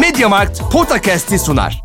[0.00, 1.80] Mediamarkt Podcast'i sunar.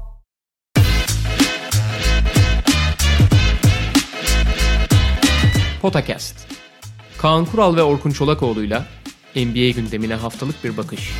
[5.82, 6.48] Potakast.
[7.18, 8.86] Kaan Kural ve Orkun Çolakoğlu'yla
[9.36, 11.12] NBA gündemine haftalık bir bakış.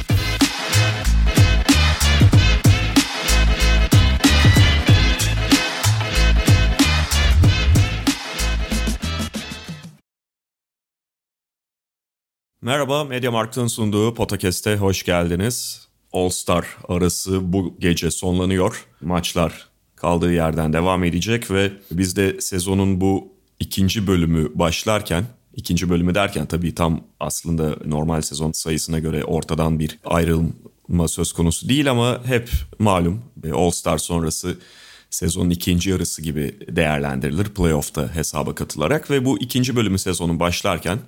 [12.62, 15.89] Merhaba, Mediamarkt'ın sunduğu Podcast'e hoş geldiniz.
[16.14, 18.86] All Star arası bu gece sonlanıyor.
[19.02, 26.16] Maçlar kaldığı yerden devam edecek ve biz de sezonun bu ikinci bölümü başlarken, ikinci bölümü
[26.16, 32.22] derken tabii tam aslında normal sezon sayısına göre ortadan bir ayrılma söz konusu değil ama
[32.26, 32.50] hep
[32.80, 33.22] malum
[33.54, 34.58] All Star sonrası
[35.10, 41.00] sezonun ikinci yarısı gibi değerlendirilir playoff'ta hesaba katılarak ve bu ikinci bölümü sezonun başlarken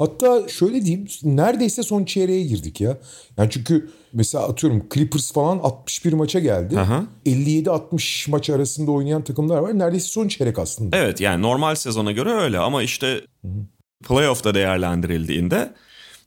[0.00, 2.98] Hatta şöyle diyeyim neredeyse son çeyreğe girdik ya.
[3.38, 6.78] Yani çünkü mesela atıyorum Clippers falan 61 maça geldi.
[6.78, 7.04] Aha.
[7.26, 9.78] 57-60 maç arasında oynayan takımlar var.
[9.78, 10.96] Neredeyse son çeyrek aslında.
[10.96, 13.20] Evet yani normal sezona göre öyle ama işte
[14.08, 15.74] playoff'ta değerlendirildiğinde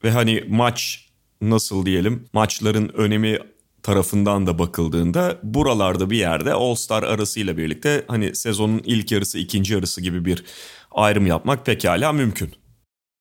[0.04, 1.10] ve hani maç
[1.42, 3.40] nasıl diyelim maçların önemi
[3.84, 9.74] tarafından da bakıldığında buralarda bir yerde All Star arasıyla birlikte hani sezonun ilk yarısı ikinci
[9.74, 10.44] yarısı gibi bir
[10.92, 12.63] ayrım yapmak pekala mümkün.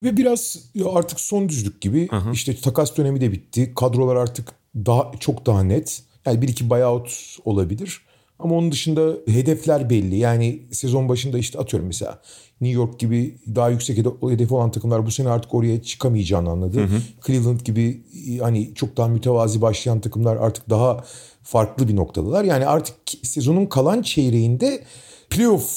[0.02, 0.58] Ve biraz
[0.94, 2.32] artık son düzlük gibi Aha.
[2.32, 3.72] işte takas dönemi de bitti.
[3.76, 6.02] Kadrolar artık daha çok daha net.
[6.26, 8.00] Yani bir iki buyout olabilir.
[8.38, 10.16] Ama onun dışında hedefler belli.
[10.16, 12.20] Yani sezon başında işte atıyorum mesela
[12.60, 16.88] New York gibi daha yüksek hede- hedefi olan takımlar bu sene artık oraya çıkamayacağını anladı.
[17.26, 18.02] Cleveland gibi
[18.40, 21.04] hani çok daha mütevazi başlayan takımlar artık daha
[21.42, 22.44] farklı bir noktadalar.
[22.44, 24.84] Yani artık sezonun kalan çeyreğinde
[25.30, 25.72] playoff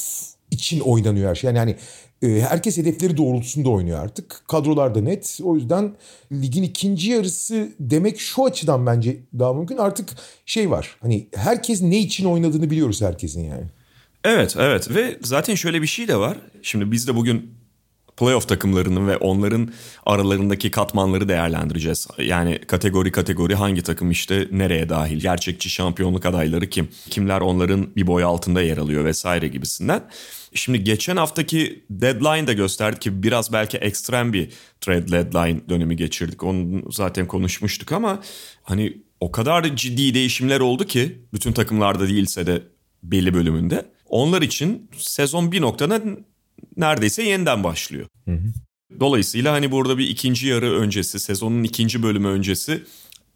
[0.51, 1.47] için oynanıyor her şey.
[1.47, 1.77] Yani hani e,
[2.29, 4.41] herkes hedefleri doğrultusunda oynuyor artık.
[4.47, 5.39] Kadrolar da net.
[5.43, 5.95] O yüzden
[6.31, 9.77] ligin ikinci yarısı demek şu açıdan bence daha mümkün.
[9.77, 10.09] Artık
[10.45, 10.97] şey var.
[11.01, 13.65] Hani herkes ne için oynadığını biliyoruz herkesin yani.
[14.23, 16.37] Evet evet ve zaten şöyle bir şey de var.
[16.61, 17.51] Şimdi biz de bugün
[18.17, 19.69] playoff takımlarının ve onların
[20.05, 22.07] aralarındaki katmanları değerlendireceğiz.
[22.17, 28.07] Yani kategori kategori hangi takım işte nereye dahil, gerçekçi şampiyonluk adayları kim, kimler onların bir
[28.07, 30.03] boy altında yer alıyor vesaire gibisinden.
[30.53, 34.49] Şimdi geçen haftaki deadline de gösterdi ki biraz belki ekstrem bir
[34.81, 36.43] trade deadline dönemi geçirdik.
[36.43, 38.21] Onu zaten konuşmuştuk ama
[38.63, 42.63] hani o kadar ciddi değişimler oldu ki bütün takımlarda değilse de
[43.03, 43.85] belli bölümünde.
[44.09, 46.01] Onlar için sezon bir noktada
[46.77, 48.07] neredeyse yeniden başlıyor.
[48.99, 52.83] Dolayısıyla hani burada bir ikinci yarı öncesi, sezonun ikinci bölümü öncesi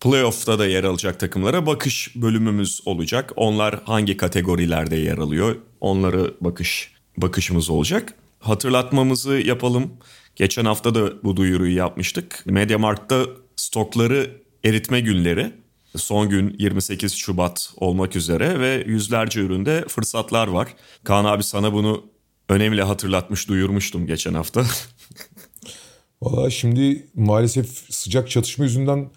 [0.01, 3.33] playoff'ta da yer alacak takımlara bakış bölümümüz olacak.
[3.35, 5.55] Onlar hangi kategorilerde yer alıyor?
[5.81, 8.13] Onları bakış bakışımız olacak.
[8.39, 9.91] Hatırlatmamızı yapalım.
[10.35, 12.43] Geçen hafta da bu duyuruyu yapmıştık.
[12.45, 14.31] Mediamarkt'ta stokları
[14.63, 15.51] eritme günleri.
[15.95, 20.67] Son gün 28 Şubat olmak üzere ve yüzlerce üründe fırsatlar var.
[21.03, 22.05] Kaan abi sana bunu
[22.49, 24.65] önemli hatırlatmış, duyurmuştum geçen hafta.
[26.21, 29.09] Valla şimdi maalesef sıcak çatışma yüzünden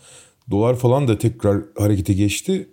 [0.51, 2.69] dolar falan da tekrar harekete geçti.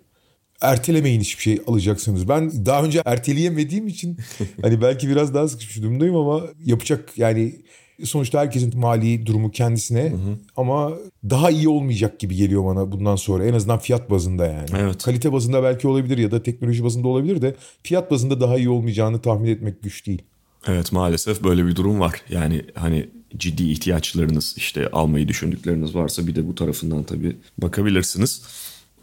[0.60, 2.28] Ertelemeyin hiçbir şey alacaksınız.
[2.28, 4.18] Ben daha önce erteleyemediğim için
[4.62, 7.62] hani belki biraz daha sıkışmış durumdayım ama yapacak yani
[8.04, 10.12] sonuçta herkesin mali durumu kendisine
[10.56, 10.92] ama
[11.30, 14.68] daha iyi olmayacak gibi geliyor bana bundan sonra en azından fiyat bazında yani.
[14.78, 15.02] Evet.
[15.02, 19.20] Kalite bazında belki olabilir ya da teknoloji bazında olabilir de fiyat bazında daha iyi olmayacağını
[19.20, 20.22] tahmin etmek güç değil.
[20.66, 22.22] Evet maalesef böyle bir durum var.
[22.28, 28.42] Yani hani ciddi ihtiyaçlarınız işte almayı düşündükleriniz varsa bir de bu tarafından tabii bakabilirsiniz.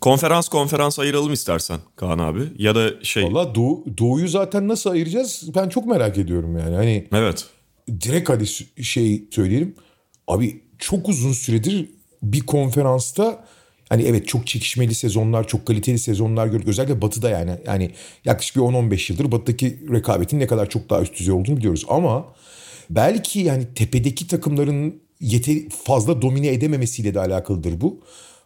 [0.01, 5.44] Konferans konferans ayıralım istersen Kaan abi ya da şey Valla Doğu, Doğu'yu zaten nasıl ayıracağız
[5.56, 6.75] ben çok merak ediyorum yani.
[6.75, 7.45] Hani evet
[8.01, 8.47] direkt hadi
[8.84, 9.75] şey söyleyelim.
[10.28, 11.89] Abi çok uzun süredir
[12.24, 13.45] bir konferansta
[13.90, 16.68] hani evet çok çekişmeli sezonlar, çok kaliteli sezonlar gördük.
[16.68, 17.52] Özellikle Batı'da yani.
[17.66, 17.92] Yani
[18.25, 21.86] yaklaşık bir 10-15 yıldır Batı'daki rekabetin ne kadar çok daha üst düzey olduğunu biliyoruz.
[21.90, 22.25] Ama
[22.90, 28.00] belki yani tepedeki takımların yeter fazla domine edememesiyle de alakalıdır bu.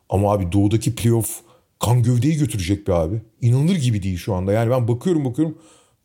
[0.09, 1.39] Ama abi Doğu'daki playoff
[1.79, 3.21] kan gövdeyi götürecek bir abi.
[3.41, 4.51] İnanılır gibi değil şu anda.
[4.51, 5.57] Yani ben bakıyorum bakıyorum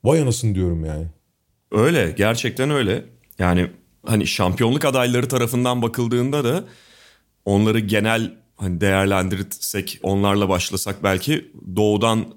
[0.05, 1.07] vay anasını diyorum yani.
[1.73, 3.05] öyle gerçekten öyle.
[3.39, 3.71] Yani
[4.07, 6.65] hani şampiyonluk adayları tarafından bakıldığında da
[7.45, 12.35] onları genel hani değerlendirirsek onlarla başlasak belki doğudan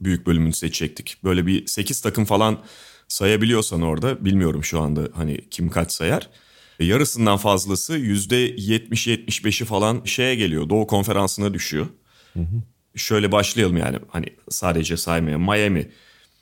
[0.00, 1.16] büyük bölümünü seçecektik.
[1.24, 2.58] Böyle bir 8 takım falan
[3.08, 6.28] sayabiliyorsan orada bilmiyorum şu anda hani kim kaç sayar.
[6.80, 10.68] E, Yarısından fazlası %70-75'i falan şeye geliyor.
[10.68, 11.86] Doğu konferansına düşüyor.
[12.96, 15.38] Şöyle başlayalım yani hani sadece saymaya.
[15.38, 15.90] Miami,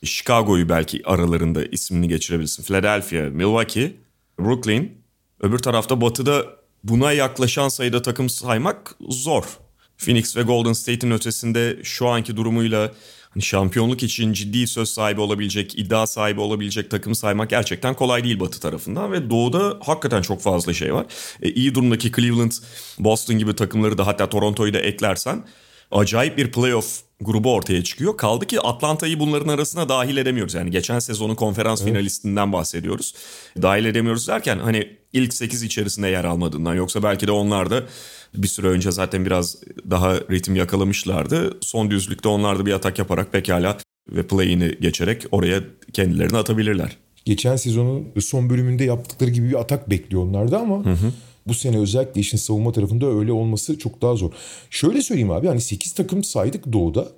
[0.04, 2.62] Chicago'yu belki aralarında ismini geçirebilirsin.
[2.62, 3.96] Philadelphia, Milwaukee,
[4.38, 4.92] Brooklyn.
[5.40, 6.46] Öbür tarafta batıda
[6.84, 9.44] buna yaklaşan sayıda takım saymak zor.
[9.98, 12.92] Phoenix ve Golden State'in ötesinde şu anki durumuyla
[13.30, 18.40] hani şampiyonluk için ciddi söz sahibi olabilecek, iddia sahibi olabilecek takım saymak gerçekten kolay değil
[18.40, 21.06] Batı tarafından ve Doğu'da hakikaten çok fazla şey var.
[21.42, 22.52] E, iyi durumdaki Cleveland,
[22.98, 25.44] Boston gibi takımları da hatta Toronto'yu da eklersen
[25.90, 28.17] acayip bir playoff grubu ortaya çıkıyor.
[28.17, 30.55] Kaldı ki Atlanta'yı bunların arasına dahil edemiyoruz.
[30.55, 31.90] Yani geçen sezonun konferans evet.
[31.90, 33.14] finalistinden bahsediyoruz.
[33.62, 37.82] Dahil edemiyoruz derken hani ilk 8 içerisinde yer almadığından yoksa belki de onlar da
[38.35, 39.56] bir süre önce zaten biraz
[39.90, 41.58] daha ritim yakalamışlardı.
[41.61, 45.61] Son düzlükte onlar da bir atak yaparak pekala ve play'ini geçerek oraya
[45.93, 46.96] kendilerini atabilirler.
[47.25, 51.12] Geçen sezonun son bölümünde yaptıkları gibi bir atak bekliyorlardı ama hı hı.
[51.48, 54.32] Bu sene özellikle işin savunma tarafında öyle olması çok daha zor.
[54.70, 57.08] Şöyle söyleyeyim abi hani 8 takım saydık doğuda.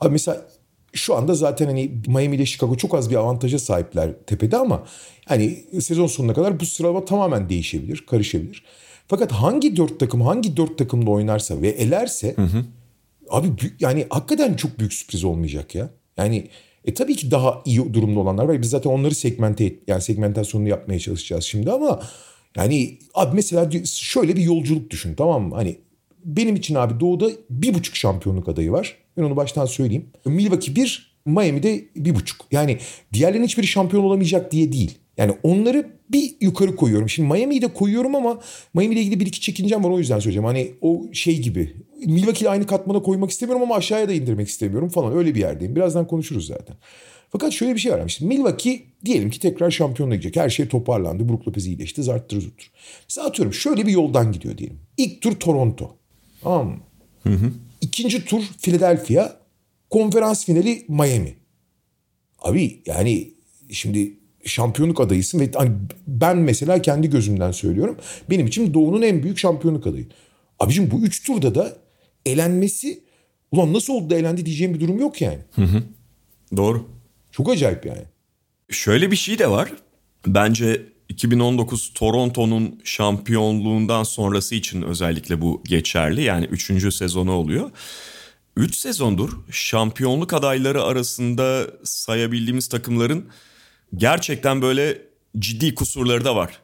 [0.00, 0.46] Abi mesela
[0.92, 4.86] şu anda zaten hani Miami ile Chicago çok az bir avantaja sahipler tepede ama
[5.24, 8.64] hani sezon sonuna kadar bu sıralama tamamen değişebilir, karışabilir.
[9.08, 12.64] Fakat hangi dört takım hangi dört takımla oynarsa ve elerse hı hı.
[13.30, 13.48] abi
[13.80, 15.90] yani hakikaten çok büyük sürpriz olmayacak ya.
[16.16, 16.48] Yani
[16.84, 18.62] e tabii ki daha iyi durumda olanlar var.
[18.62, 22.00] Biz zaten onları segmente yani segmentasyonunu yapmaya çalışacağız şimdi ama
[22.56, 25.54] yani abi mesela şöyle bir yolculuk düşün tamam mı?
[25.54, 25.76] Hani
[26.24, 28.96] benim için abi doğuda bir buçuk şampiyonluk adayı var.
[29.16, 30.06] Ben onu baştan söyleyeyim.
[30.24, 32.46] Milwaukee bir, Miami'de bir buçuk.
[32.52, 32.78] Yani
[33.12, 34.98] diğerlerinin hiçbiri şampiyon olamayacak diye değil.
[35.16, 37.08] Yani onları bir yukarı koyuyorum.
[37.08, 38.40] Şimdi Miami'yi de koyuyorum ama
[38.74, 40.44] Miami ile ilgili bir iki çekincem var o yüzden söyleyeceğim.
[40.44, 41.76] Hani o şey gibi.
[42.06, 45.16] Milwaukee'yi aynı katmana koymak istemiyorum ama aşağıya da indirmek istemiyorum falan.
[45.16, 45.76] Öyle bir yerdeyim.
[45.76, 46.76] Birazdan konuşuruz zaten.
[47.38, 48.06] Fakat şöyle bir şey var.
[48.06, 50.36] İşte Milwaukee diyelim ki tekrar şampiyonluğa gidecek.
[50.36, 51.28] Her şey toparlandı.
[51.28, 52.02] Brook Lopez iyileşti.
[52.02, 52.70] Zarttır zuttur.
[53.08, 54.78] Mesela atıyorum şöyle bir yoldan gidiyor diyelim.
[54.96, 55.96] İlk tur Toronto.
[56.42, 56.76] Tamam mı?
[57.22, 57.52] Hı hı.
[57.80, 59.36] İkinci tur Philadelphia.
[59.90, 61.34] Konferans finali Miami.
[62.38, 63.30] Abi yani
[63.70, 65.72] şimdi şampiyonluk adayısın ve hani
[66.06, 67.96] ben mesela kendi gözümden söylüyorum.
[68.30, 70.06] Benim için Doğu'nun en büyük şampiyonluk adayı.
[70.58, 71.76] Abicim bu üç turda da
[72.26, 73.00] elenmesi
[73.52, 75.38] ulan nasıl oldu da elendi diyeceğim bir durum yok yani.
[75.54, 75.82] Hı hı.
[76.56, 76.95] Doğru.
[77.36, 78.02] Çok acayip yani.
[78.70, 79.72] Şöyle bir şey de var.
[80.26, 86.22] Bence 2019 Toronto'nun şampiyonluğundan sonrası için özellikle bu geçerli.
[86.22, 86.94] Yani 3.
[86.94, 87.70] sezonu oluyor.
[88.56, 93.28] 3 sezondur şampiyonluk adayları arasında sayabildiğimiz takımların
[93.96, 95.02] gerçekten böyle
[95.38, 96.62] ciddi kusurları da var.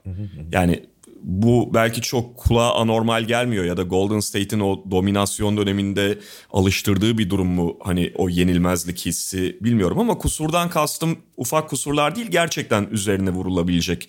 [0.52, 0.86] Yani
[1.22, 6.19] bu belki çok kulağa anormal gelmiyor ya da Golden State'in o dominasyon döneminde
[6.50, 7.78] alıştırdığı bir durum mu?
[7.80, 14.08] Hani o yenilmezlik hissi bilmiyorum ama kusurdan kastım ufak kusurlar değil gerçekten üzerine vurulabilecek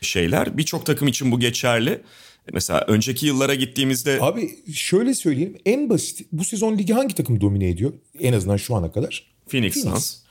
[0.00, 0.58] şeyler.
[0.58, 2.02] Birçok takım için bu geçerli.
[2.52, 4.18] Mesela önceki yıllara gittiğimizde...
[4.20, 8.74] Abi şöyle söyleyeyim en basit bu sezon ligi hangi takım domine ediyor en azından şu
[8.74, 9.32] ana kadar?
[9.48, 10.22] Phoenix, Phoenix.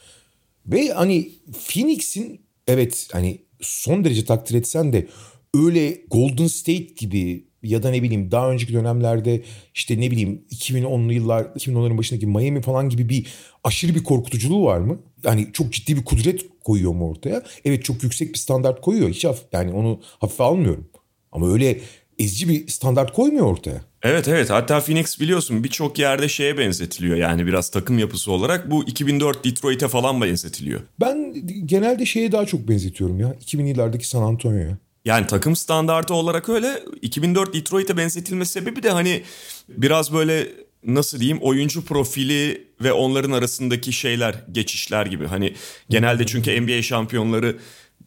[0.66, 1.32] Ve hani
[1.68, 5.08] Phoenix'in evet hani son derece takdir etsen de
[5.54, 9.42] öyle Golden State gibi ya da ne bileyim daha önceki dönemlerde
[9.74, 13.28] işte ne bileyim 2010'lu yıllar 2010'ların başındaki Miami falan gibi bir
[13.64, 15.00] aşırı bir korkutuculuğu var mı?
[15.24, 17.44] Yani çok ciddi bir kudret koyuyor mu ortaya?
[17.66, 19.10] Evet çok yüksek bir standart koyuyor.
[19.10, 20.90] Hiç haf yani onu hafife almıyorum.
[21.32, 21.80] Ama öyle
[22.20, 23.82] ezici bir standart koymuyor ortaya.
[24.04, 28.84] Evet evet hatta Phoenix biliyorsun birçok yerde şeye benzetiliyor yani biraz takım yapısı olarak bu
[28.84, 30.82] 2004 Detroit'e falan benzetiliyor.
[31.00, 34.78] Ben genelde şeye daha çok benzetiyorum ya 2000 yıllardaki San Antonio'ya.
[35.06, 39.24] Yani takım standartı olarak öyle 2004 Detroit'e benzetilme sebebi de hani
[39.70, 40.50] biraz böyle
[40.86, 45.28] nasıl diyeyim oyuncu profili ve onların arasındaki şeyler geçişler gibi.
[45.28, 45.54] Hani
[45.90, 47.58] genelde çünkü NBA şampiyonları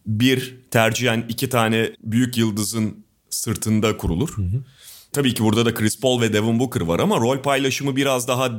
[0.07, 4.37] bir tercihen iki tane büyük yıldızın sırtında kurulur.
[4.37, 4.65] Hı hı.
[5.13, 8.51] Tabii ki burada da Chris Paul ve Devin Booker var ama rol paylaşımı biraz daha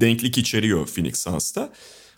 [0.00, 1.72] denklik içeriyor Phoenix Suns'ta.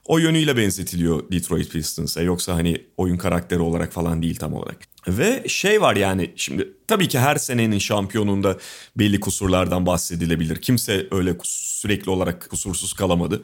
[0.05, 4.79] O yönüyle benzetiliyor Detroit Pistons'a yoksa hani oyun karakteri olarak falan değil tam olarak.
[5.09, 8.59] Ve şey var yani şimdi tabii ki her senenin şampiyonunda
[8.97, 10.57] belli kusurlardan bahsedilebilir.
[10.63, 13.43] Kimse öyle sürekli olarak kusursuz kalamadı.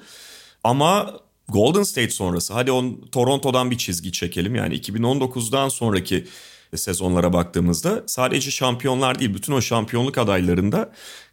[0.64, 4.55] Ama Golden State sonrası hadi on Toronto'dan bir çizgi çekelim.
[4.55, 6.26] Yani 2019'dan sonraki
[6.76, 10.93] sezonlara baktığımızda sadece şampiyonlar değil bütün o şampiyonluk adaylarında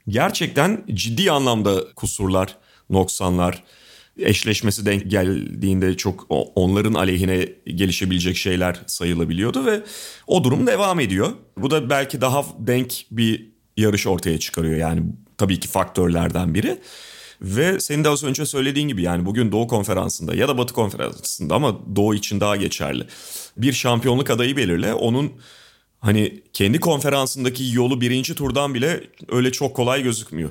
[0.10, 2.58] gerçekten ciddi anlamda kusurlar,
[2.90, 3.64] noksanlar,
[4.20, 9.82] eşleşmesi denk geldiğinde çok onların aleyhine gelişebilecek şeyler sayılabiliyordu ve
[10.28, 11.32] o durum devam ediyor.
[11.58, 15.04] Bu da belki daha denk bir yarış ortaya çıkarıyor yani
[15.38, 16.80] tabii ki faktörlerden biri.
[17.42, 21.56] Ve senin de az önce söylediğin gibi yani bugün Doğu Konferansı'nda ya da Batı Konferansı'nda
[21.56, 23.04] ama Doğu için daha geçerli.
[23.58, 24.94] Bir şampiyonluk adayı belirle.
[24.94, 25.32] Onun
[26.00, 30.50] hani kendi konferansındaki yolu birinci turdan bile öyle çok kolay gözükmüyor.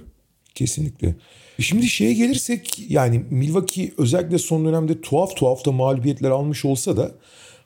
[0.55, 1.15] Kesinlikle.
[1.61, 7.13] Şimdi şeye gelirsek yani Milwaukee özellikle son dönemde tuhaf tuhaf da mağlubiyetler almış olsa da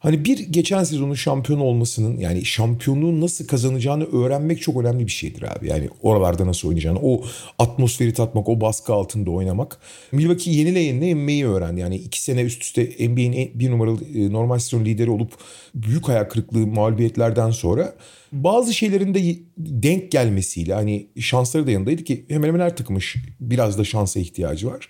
[0.01, 5.43] Hani bir geçen sezonun şampiyon olmasının yani şampiyonluğu nasıl kazanacağını öğrenmek çok önemli bir şeydir
[5.43, 5.69] abi.
[5.69, 7.25] Yani oralarda nasıl oynayacağını, o
[7.59, 9.79] atmosferi tatmak, o baskı altında oynamak.
[10.13, 11.81] Milwaukee yenile yenile yenmeyi öğrendi.
[11.81, 15.33] Yani iki sene üst üste NBA'in bir numaralı e, normal sezon lideri olup
[15.75, 17.95] büyük hayal kırıklığı mağlubiyetlerden sonra
[18.33, 23.03] bazı şeylerin de denk gelmesiyle hani şansları da yanındaydı ki hemen hemen her takımın
[23.41, 24.89] biraz da şansa ihtiyacı var.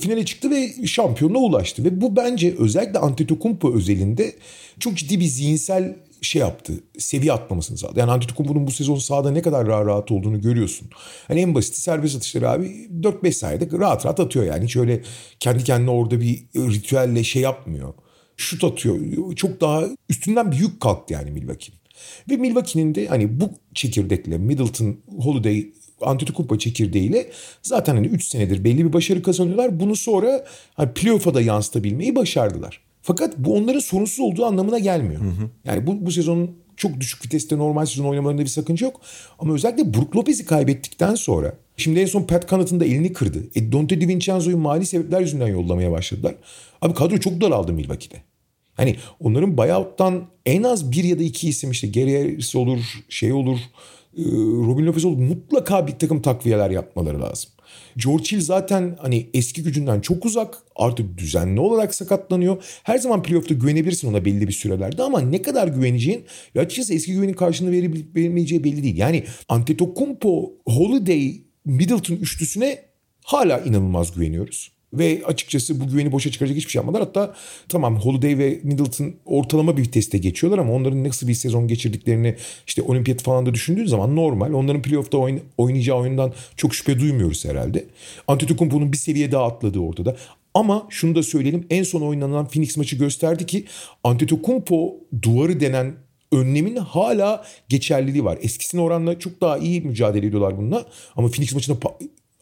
[0.00, 1.84] Finale çıktı ve şampiyonluğa ulaştı.
[1.84, 4.34] Ve bu bence özellikle Antetokounmpo özelinde
[4.80, 6.72] çok ciddi bir zihinsel şey yaptı.
[6.98, 8.00] Seviye atlamasını sağladı.
[8.00, 10.90] Yani Antetokounmpo'nun bu sezon sahada ne kadar rahat rahat olduğunu görüyorsun.
[11.28, 14.64] Hani en basit serbest atışları abi 4-5 sayede rahat rahat atıyor yani.
[14.64, 15.02] Hiç öyle
[15.40, 17.94] kendi kendine orada bir ritüelle şey yapmıyor.
[18.36, 18.96] Şut atıyor.
[19.36, 21.82] Çok daha üstünden bir yük kalktı yani Milwaukee'nin.
[22.30, 25.66] Ve Milwaukee'nin de hani bu çekirdekle Middleton, Holiday,
[26.06, 27.30] Antetokounmpo çekirdeğiyle
[27.62, 29.80] zaten hani 3 senedir belli bir başarı kazanıyorlar.
[29.80, 30.44] Bunu sonra
[30.74, 32.80] hani playoff'a da yansıtabilmeyi başardılar.
[33.02, 35.20] Fakat bu onların sorunsuz olduğu anlamına gelmiyor.
[35.20, 35.50] Hı hı.
[35.64, 39.00] Yani bu, bu sezonun çok düşük viteste normal sezon oynamalarında bir sakınca yok.
[39.38, 43.38] Ama özellikle Brook Lopez'i kaybettikten sonra şimdi en son Pat Connaughton da elini kırdı.
[43.54, 46.34] E, Dante DiVincenzo'yu mali sebepler yüzünden yollamaya başladılar.
[46.82, 48.22] Abi kadro çok daraldı Milwaukee'de.
[48.74, 53.58] Hani onların buyout'tan en az bir ya da iki isim işte Gary olur, şey olur,
[54.66, 57.50] Robin Lopez olur mutlaka bir takım takviyeler yapmaları lazım.
[57.96, 60.58] George Hill zaten hani eski gücünden çok uzak.
[60.76, 62.64] Artık düzenli olarak sakatlanıyor.
[62.82, 66.24] Her zaman playoff'ta güvenebilirsin ona belli bir sürelerde ama ne kadar güveneceğin
[66.56, 68.96] ve açıkçası eski güvenin karşılığını verebilip veremeyeceği belli değil.
[68.96, 72.78] Yani Antetokounmpo, Holiday, Middleton üçlüsüne
[73.24, 74.72] hala inanılmaz güveniyoruz.
[74.92, 77.02] Ve açıkçası bu güveni boşa çıkaracak hiçbir şey yapmadılar.
[77.02, 77.34] Hatta
[77.68, 82.82] tamam Holiday ve Middleton ortalama bir viteste geçiyorlar ama onların nasıl bir sezon geçirdiklerini işte
[82.82, 84.52] olimpiyat falan da düşündüğün zaman normal.
[84.52, 87.84] Onların playoff'ta oyn oynayacağı oyundan çok şüphe duymuyoruz herhalde.
[88.28, 90.16] Antetokounmpo'nun bir seviye daha atladığı ortada.
[90.54, 93.64] Ama şunu da söyleyelim en son oynanan Phoenix maçı gösterdi ki
[94.04, 95.94] Antetokounmpo duvarı denen
[96.32, 98.38] önlemin hala geçerliliği var.
[98.42, 100.86] Eskisine oranla çok daha iyi mücadele ediyorlar bununla.
[101.16, 101.78] Ama Phoenix maçında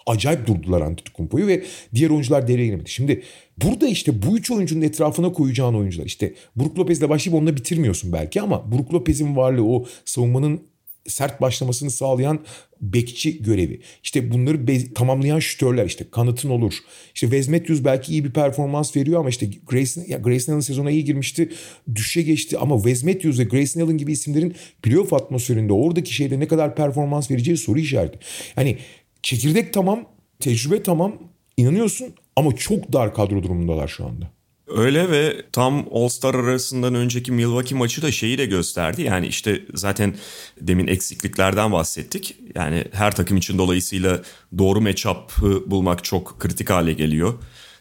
[0.07, 1.65] acayip durdular Antetokounmpo'yu ve
[1.95, 2.91] diğer oyuncular devreye giremedi.
[2.91, 3.23] Şimdi
[3.65, 8.41] burada işte bu üç oyuncunun etrafına koyacağın oyuncular işte Brook Lopez'le başlayıp onunla bitirmiyorsun belki
[8.41, 10.61] ama Brook Lopez'in varlığı o savunmanın
[11.07, 12.41] sert başlamasını sağlayan
[12.81, 13.81] bekçi görevi.
[14.03, 16.75] İşte bunları be- tamamlayan şütörler işte kanıtın olur.
[17.15, 20.91] İşte Wes Matthews belki iyi bir performans veriyor ama işte Grayson, ya Grayson Allen sezona
[20.91, 21.49] iyi girmişti.
[21.95, 26.49] Düşe geçti ama Wes Matthews ve Grayson Allen gibi isimlerin playoff atmosferinde oradaki şeyde ne
[26.49, 28.19] kadar performans vereceği soru işareti.
[28.57, 28.79] Yani
[29.23, 30.05] çekirdek tamam,
[30.41, 31.19] tecrübe tamam,
[31.57, 34.31] inanıyorsun ama çok dar kadro durumundalar şu anda.
[34.77, 39.03] Öyle ve tam All-Star arasından önceki Milwaukee maçı da şeyi de gösterdi.
[39.03, 40.15] Yani işte zaten
[40.61, 42.37] demin eksikliklerden bahsettik.
[42.55, 44.23] Yani her takım için dolayısıyla
[44.59, 47.35] doğru matchup'ı bulmak çok kritik hale geliyor.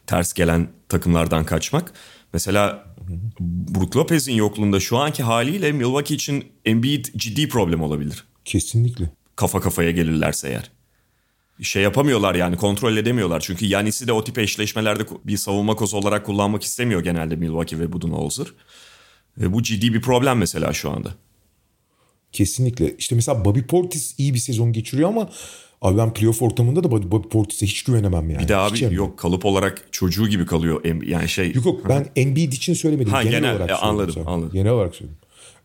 [0.08, 1.94] Ters gelen takımlardan kaçmak.
[2.34, 2.86] Mesela
[3.40, 8.24] Brook Lopez'in yokluğunda şu anki haliyle Milwaukee için Embiid ciddi problem olabilir.
[8.46, 9.10] Kesinlikle.
[9.36, 10.72] Kafa kafaya gelirlerse eğer
[11.62, 13.40] şey yapamıyorlar yani kontrol edemiyorlar.
[13.40, 17.92] Çünkü Yanis'i de o tip eşleşmelerde bir savunma kozu olarak kullanmak istemiyor genelde Milwaukee ve
[17.92, 18.48] Budenholzer.
[19.38, 21.14] Ve bu ciddi bir problem mesela şu anda.
[22.32, 22.98] Kesinlikle.
[22.98, 25.30] İşte mesela Bobby Portis iyi bir sezon geçiriyor ama
[25.82, 28.44] abi ben playoff ortamında da Bobby Portis'e hiç güvenemem yani.
[28.44, 31.04] Bir de abi yok kalıp olarak çocuğu gibi kalıyor.
[31.06, 31.54] Yani şey.
[31.54, 33.12] Yok yok ben Embiid için söylemedim.
[33.12, 34.54] Ha, genel, genel olarak e, anladım, anladım.
[34.54, 35.18] Genel olarak söyledim.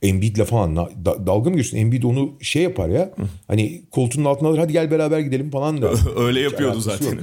[0.04, 0.90] Embiid'le falan da,
[1.26, 1.78] dalga mı geçiyorsun?
[1.78, 3.14] Embiid onu şey yapar ya.
[3.49, 5.90] Hani koltuğunun altına alır hadi gel beraber gidelim falan da.
[6.16, 7.18] Öyle yapıyordu zaten.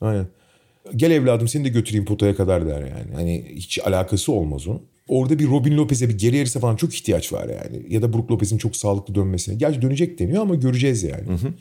[0.00, 0.26] Aynen.
[0.96, 3.14] Gel evladım seni de götüreyim potaya kadar der yani.
[3.14, 4.82] Hani hiç alakası olmaz onun.
[5.08, 7.82] Orada bir Robin Lopez'e bir geri Harris'e falan çok ihtiyaç var yani.
[7.88, 9.54] Ya da Brook Lopez'in çok sağlıklı dönmesine.
[9.54, 11.26] Gerçi dönecek deniyor ama göreceğiz yani.
[11.26, 11.52] Hı hı.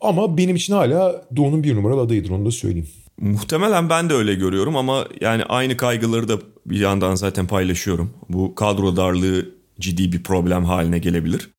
[0.00, 2.88] Ama benim için hala Doğu'nun bir numaralı adayıdır onu da söyleyeyim.
[3.20, 8.10] Muhtemelen ben de öyle görüyorum ama yani aynı kaygıları da bir yandan zaten paylaşıyorum.
[8.28, 11.50] Bu kadro darlığı ciddi bir problem haline gelebilir.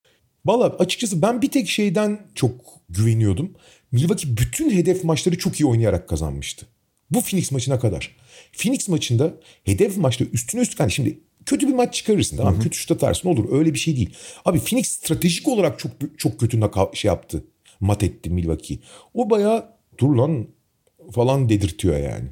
[0.45, 2.51] Valla açıkçası ben bir tek şeyden çok
[2.89, 3.51] güveniyordum.
[3.91, 6.65] Milwaukee bütün hedef maçları çok iyi oynayarak kazanmıştı.
[7.11, 8.15] Bu Phoenix maçına kadar.
[8.57, 12.91] Phoenix maçında hedef maçta üstüne üstlük hani şimdi kötü bir maç çıkarırsın tamam kötü şut
[12.91, 14.13] atarsın olur öyle bir şey değil.
[14.45, 16.59] Abi Phoenix stratejik olarak çok çok kötü
[16.93, 17.43] şey yaptı.
[17.79, 18.79] Mat etti Milwaukee.
[19.13, 19.65] O bayağı
[19.97, 20.47] dur lan
[21.11, 22.29] falan dedirtiyor yani.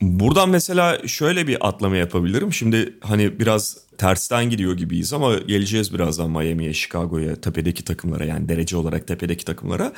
[0.00, 2.52] Buradan mesela şöyle bir atlama yapabilirim.
[2.52, 8.76] Şimdi hani biraz tersten gidiyor gibiyiz ama geleceğiz birazdan Miami'ye, Chicago'ya, tepedeki takımlara yani derece
[8.76, 9.92] olarak tepedeki takımlara.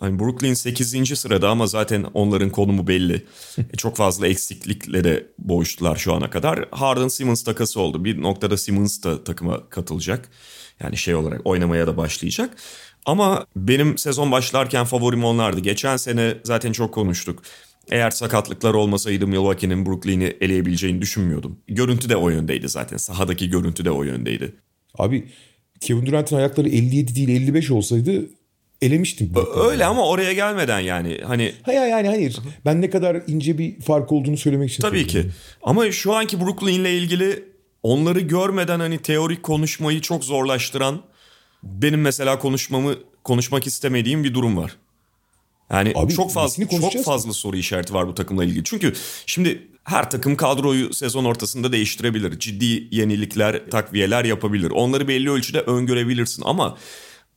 [0.00, 1.18] Hani Brooklyn 8.
[1.18, 3.24] sırada ama zaten onların konumu belli.
[3.58, 6.68] E, çok fazla eksiklikle de boğuştular şu ana kadar.
[6.70, 8.04] Harden Simmons takası oldu.
[8.04, 10.28] Bir noktada Simmons da takıma katılacak.
[10.82, 12.56] Yani şey olarak oynamaya da başlayacak.
[13.06, 15.60] Ama benim sezon başlarken favorim onlardı.
[15.60, 17.42] Geçen sene zaten çok konuştuk.
[17.90, 21.58] Eğer sakatlıklar olmasaydı Milwaukee'nin Brooklyn'i eleyebileceğini düşünmüyordum.
[21.68, 22.96] Görüntü de o yöndeydi zaten.
[22.96, 24.54] Sahadaki görüntü de o yöndeydi.
[24.98, 25.28] Abi
[25.80, 28.26] Kevin Durant'ın ayakları 57 değil 55 olsaydı
[28.82, 29.32] elemiştim.
[29.56, 32.36] Öyle ama oraya gelmeden yani hani Hayır yani hayır.
[32.64, 34.82] Ben ne kadar ince bir fark olduğunu söylemek için.
[34.82, 35.26] tabii ki.
[35.62, 37.44] Ama şu anki Brooklyn'le ilgili
[37.82, 41.02] onları görmeden hani teorik konuşmayı çok zorlaştıran
[41.62, 42.94] benim mesela konuşmamı
[43.24, 44.76] konuşmak istemediğim bir durum var.
[45.70, 48.64] Yani Abi, çok fazla çok fazla soru işareti var bu takımla ilgili.
[48.64, 48.92] Çünkü
[49.26, 52.38] şimdi her takım kadroyu sezon ortasında değiştirebilir.
[52.38, 54.70] Ciddi yenilikler, takviyeler yapabilir.
[54.70, 56.78] Onları belli ölçüde öngörebilirsin ama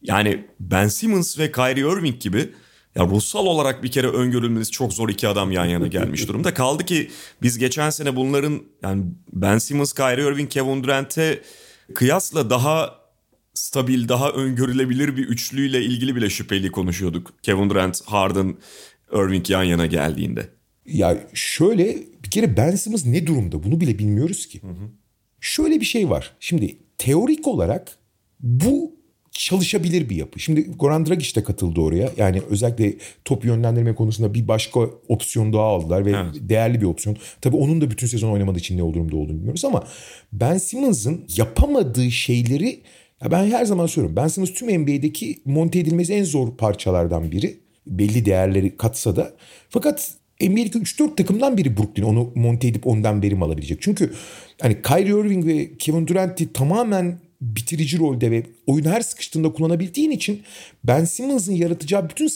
[0.02, 2.50] yani Ben Simmons ve Kyrie Irving gibi
[2.96, 6.54] ya ruhsal olarak bir kere öngörülmesi çok zor iki adam yan yana gelmiş durumda.
[6.54, 7.12] Kaldı ki
[7.42, 11.42] biz geçen sene bunların yani Ben Simmons, Kyrie Irving, Kevin Durant'e
[11.96, 13.03] kıyasla daha
[13.54, 17.34] stabil, daha öngörülebilir bir üçlüyle ilgili bile şüpheli konuşuyorduk.
[17.44, 18.56] Kevin Durant, Harden,
[19.14, 20.50] Irving yan yana geldiğinde.
[20.86, 24.62] Ya şöyle bir kere Ben Simmons ne durumda bunu bile bilmiyoruz ki.
[25.42, 26.34] Şöyle bir şey var.
[26.40, 27.98] Şimdi teorik olarak
[28.40, 28.96] bu
[29.32, 30.40] çalışabilir bir yapı.
[30.40, 32.12] Şimdi Goran Dragic de katıldı oraya.
[32.18, 32.94] Yani özellikle
[33.26, 36.36] top yönlendirme konusunda bir başka opsiyon daha aldılar ve Evet.
[36.40, 37.18] değerli bir opsiyon.
[37.42, 39.84] Tabii onun da bütün sezon oynamadığı için ne durumda olduğunu bilmiyoruz ama
[40.34, 42.82] Ben Simmons'ın yapamadığı şeyleri
[43.22, 44.16] ya ben her zaman söylüyorum.
[44.16, 47.60] Ben Simmons tüm NBA'deki monte edilmesi en zor parçalardan biri.
[47.88, 49.34] Belli değerleri katsa da.
[49.70, 53.82] Fakat NBA'deki 3-4 takımdan biri Brooklyn onu monte edip ondan verim alabilecek.
[53.82, 54.14] Çünkü
[54.62, 60.42] hani Kyrie Irving ve Kevin Durant'i tamamen bitirici rolde ve oyunu her sıkıştığında kullanabildiğin için
[60.84, 62.28] Ben Simmons'ın yaratacağı bütün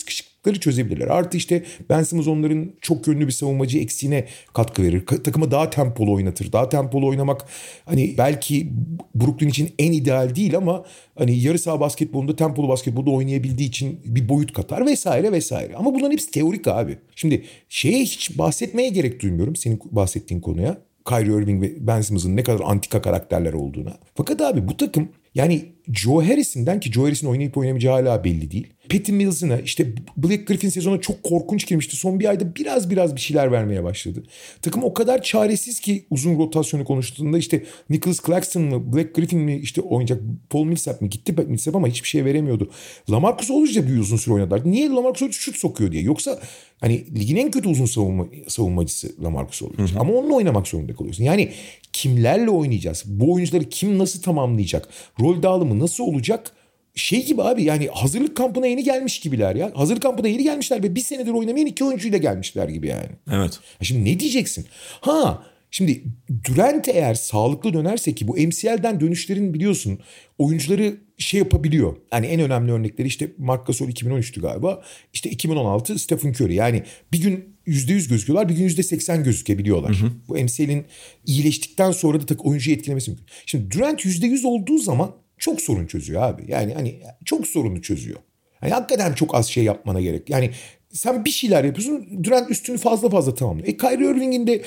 [0.48, 1.08] sıkışıklıkları çözebilirler.
[1.08, 5.06] Artı işte Ben Simmons onların çok yönlü bir savunmacı eksiğine katkı verir.
[5.06, 6.52] Takımı daha tempolu oynatır.
[6.52, 7.46] Daha tempolu oynamak
[7.86, 8.70] hani belki
[9.16, 10.86] Brooklyn için en ideal değil ama
[11.16, 15.76] hani yarı saha basketbolunda tempolu basketbolda oynayabildiği için bir boyut katar vesaire vesaire.
[15.76, 16.98] Ama bunların hepsi teorik abi.
[17.16, 20.78] Şimdi şeye hiç bahsetmeye gerek duymuyorum senin bahsettiğin konuya.
[21.08, 23.98] Kyrie Irving ve Ben Simmons'ın ne kadar antika karakterler olduğuna.
[24.16, 28.68] Fakat abi bu takım yani Joe Harris'inden ki Joe Harris'in oynayıp oynamayacağı hala belli değil.
[28.90, 31.96] Patty Mills'ına işte Blake Griffin sezona çok korkunç girmişti.
[31.96, 34.24] Son bir ayda biraz biraz bir şeyler vermeye başladı.
[34.62, 39.58] Takım o kadar çaresiz ki uzun rotasyonu konuştuğunda işte Nicholas Claxton mı Blake Griffin mi
[39.58, 42.72] işte oynayacak Paul Millsap mi gitti Millsap ama hiçbir şey veremiyordu.
[43.10, 44.62] Lamarcus Aldridge de bir uzun süre oynadılar.
[44.66, 46.04] Niye Lamarcus Aldridge şut sokuyor diye.
[46.04, 46.40] Yoksa
[46.82, 50.00] hani ligin en kötü uzun savunma, savunmacısı Lamarcus Aldridge.
[50.00, 51.24] Ama onunla oynamak zorunda kalıyorsun.
[51.24, 51.52] Yani
[51.94, 53.04] kimlerle oynayacağız?
[53.08, 54.90] Bu oyuncuları kim nasıl tamamlayacak?
[55.20, 56.52] Rol dağılımı nasıl olacak?
[56.98, 59.72] Şey gibi abi yani hazırlık kampına yeni gelmiş gibiler ya.
[59.76, 63.10] Hazırlık kampına yeni gelmişler ve bir senedir oynamayan iki oyuncuyla gelmişler gibi yani.
[63.32, 63.60] Evet.
[63.82, 64.66] Şimdi ne diyeceksin?
[65.02, 66.04] Ha şimdi
[66.48, 70.00] Durant eğer sağlıklı dönerse ki bu MCL'den dönüşlerin biliyorsun
[70.38, 71.96] oyuncuları şey yapabiliyor.
[72.14, 74.84] Yani en önemli örnekleri işte Marc Gasol 2013'tü galiba.
[75.14, 76.56] İşte 2016 Stephen Curry.
[76.56, 79.98] Yani bir gün %100 gözüküyorlar bir gün %80 gözükebiliyorlar.
[80.28, 80.86] Bu MCL'in
[81.26, 83.28] iyileştikten sonra da tak oyuncuyu etkilemesi mümkün.
[83.46, 86.46] Şimdi Durant %100 olduğu zaman çok sorun çözüyor abi.
[86.48, 88.20] Yani hani çok sorunu çözüyor.
[88.62, 90.30] Yani hakikaten çok az şey yapmana gerek.
[90.30, 90.52] Yani
[90.94, 92.24] sen bir şeyler yapıyorsun.
[92.24, 93.68] Durant üstünü fazla fazla tamamlıyor.
[93.68, 94.62] E Kyrie Irving'in de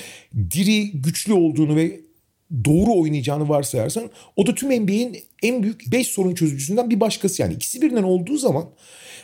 [0.51, 1.99] diri, güçlü olduğunu ve
[2.65, 7.41] doğru oynayacağını varsayarsan o da tüm NBA'in en büyük 5 sorun çözücüsünden bir başkası.
[7.41, 8.69] Yani ikisi birden olduğu zaman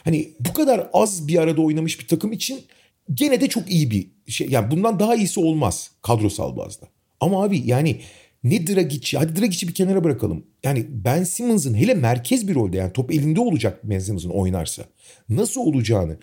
[0.03, 2.59] hani bu kadar az bir arada oynamış bir takım için
[3.13, 4.49] gene de çok iyi bir şey.
[4.49, 6.85] Yani bundan daha iyisi olmaz kadrosal bazda.
[7.19, 7.99] Ama abi yani
[8.43, 10.45] ne Dragic'i hadi Dragic'i bir kenara bırakalım.
[10.63, 14.83] Yani Ben Simmons'ın hele merkez bir rolde yani top elinde olacak Ben Simmons'ın oynarsa
[15.29, 16.17] nasıl olacağını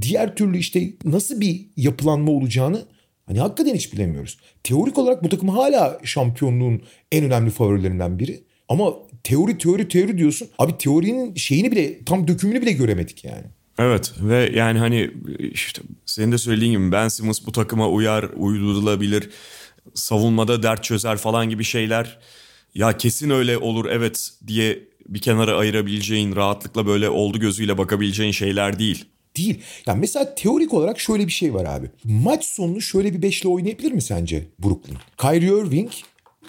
[0.00, 2.84] diğer türlü işte nasıl bir yapılanma olacağını
[3.26, 4.38] hani hakikaten hiç bilemiyoruz.
[4.64, 8.44] Teorik olarak bu takım hala şampiyonluğun en önemli favorilerinden biri.
[8.68, 10.48] Ama teori teori teori diyorsun.
[10.58, 13.44] Abi teorinin şeyini bile tam dökümünü bile göremedik yani.
[13.78, 15.10] Evet ve yani hani
[15.52, 19.30] işte senin de söylediğin gibi Ben Simmons bu takıma uyar, uydurulabilir,
[19.94, 22.18] savunmada dert çözer falan gibi şeyler.
[22.74, 28.78] Ya kesin öyle olur evet diye bir kenara ayırabileceğin, rahatlıkla böyle oldu gözüyle bakabileceğin şeyler
[28.78, 29.04] değil.
[29.36, 29.62] Değil.
[29.86, 31.90] Yani mesela teorik olarak şöyle bir şey var abi.
[32.04, 34.96] Maç sonunu şöyle bir beşli oynayabilir mi sence Brooklyn?
[35.18, 35.90] Kyrie Irving,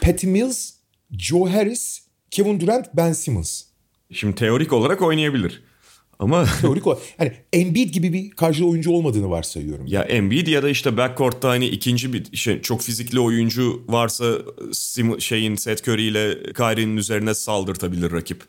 [0.01, 0.71] Patty Mills,
[1.17, 3.63] Joe Harris, Kevin Durant, Ben Simmons.
[4.11, 5.63] Şimdi teorik olarak oynayabilir.
[6.21, 7.01] Ama Teorik olarak.
[7.19, 9.87] Yani Embiid gibi bir karşıda oyuncu olmadığını varsayıyorum.
[9.87, 14.37] ya Embiid ya da işte backcourt'ta hani ikinci bir şey çok fizikli oyuncu varsa
[14.71, 18.43] Sim- şeyin Seth Curry ile Kyrie'nin üzerine saldırtabilir rakip.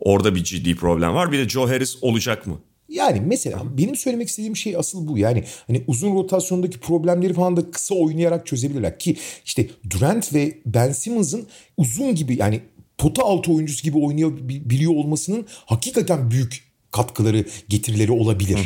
[0.00, 1.32] Orada bir ciddi problem var.
[1.32, 2.58] Bir de Joe Harris olacak mı?
[2.88, 5.18] Yani mesela benim söylemek istediğim şey asıl bu.
[5.18, 8.98] Yani hani uzun rotasyondaki problemleri falan da kısa oynayarak çözebilirler.
[8.98, 12.60] Ki işte Durant ve Ben Simmons'ın uzun gibi yani
[12.98, 18.58] pota altı oyuncusu gibi oynayabiliyor olmasının hakikaten büyük katkıları, getirileri olabilir.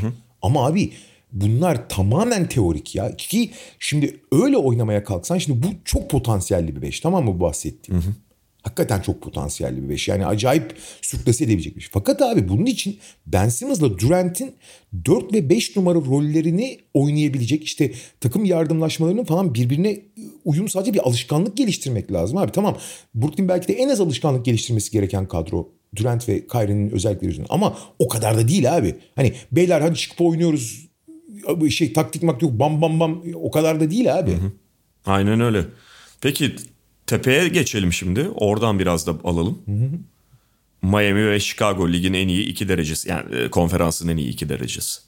[0.42, 0.92] Ama abi
[1.32, 3.16] bunlar tamamen teorik ya.
[3.16, 8.02] Ki şimdi öyle oynamaya kalksan şimdi bu çok potansiyelli bir beş tamam mı bu bahsettiğim?
[8.62, 10.08] Hakikaten çok potansiyelli bir beş.
[10.08, 11.90] Yani acayip sürklase edebilecek bir şey.
[11.92, 14.54] Fakat abi bunun için Ben Simmons'la Durant'in
[15.04, 20.00] 4 ve 5 numara rollerini oynayabilecek işte takım yardımlaşmalarının falan birbirine
[20.44, 22.52] uyum sadece bir alışkanlık geliştirmek lazım abi.
[22.52, 22.78] Tamam
[23.14, 25.68] Brooklyn belki de en az alışkanlık geliştirmesi gereken kadro.
[25.96, 27.48] Durant ve Kyrie'nin özellikleri yüzünden.
[27.50, 28.94] Ama o kadar da değil abi.
[29.16, 30.88] Hani beyler hadi çıkıp oynuyoruz.
[31.70, 34.30] Şey taktik mak yok bam bam bam o kadar da değil abi.
[34.30, 34.52] Hı hı.
[35.06, 35.64] Aynen öyle.
[36.20, 36.56] Peki
[37.06, 38.28] tepeye geçelim şimdi.
[38.34, 39.58] Oradan biraz da alalım.
[39.66, 39.90] Hı hı.
[40.82, 43.08] Miami ve Chicago ligin en iyi iki derecesi.
[43.08, 45.00] Yani e, konferansın en iyi iki derecesi.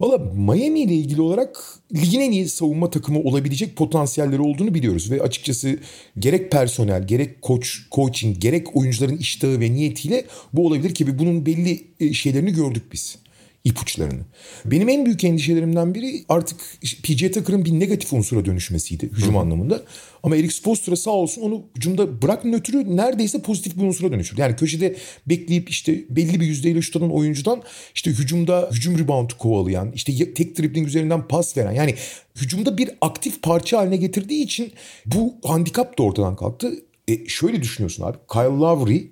[0.00, 5.10] Valla Miami ile ilgili olarak ligin en iyi savunma takımı olabilecek potansiyelleri olduğunu biliyoruz.
[5.10, 5.78] Ve açıkçası
[6.18, 11.84] gerek personel, gerek koç, coaching, gerek oyuncuların iştahı ve niyetiyle bu olabilir ki bunun belli
[12.00, 13.18] e, şeylerini gördük biz
[13.68, 14.20] ipuçlarını.
[14.64, 16.60] Benim en büyük endişelerimden biri artık
[17.02, 19.38] PJ Tucker'ın bir negatif unsura dönüşmesiydi hücum Hı.
[19.38, 19.82] anlamında.
[20.22, 24.40] Ama Eric Spoelstra sağ olsun onu hücumda bırak nötrü neredeyse pozitif bir unsura dönüştürdü.
[24.40, 27.62] Yani köşede bekleyip işte belli bir yüzdeyle şut atan oyuncudan
[27.94, 31.72] işte hücumda hücum reboundu kovalayan, işte tek dribbling üzerinden pas veren.
[31.72, 31.94] Yani
[32.36, 34.72] hücumda bir aktif parça haline getirdiği için
[35.06, 36.72] bu handikap da ortadan kalktı.
[37.08, 38.16] E şöyle düşünüyorsun abi.
[38.32, 39.10] Kyle Lowry,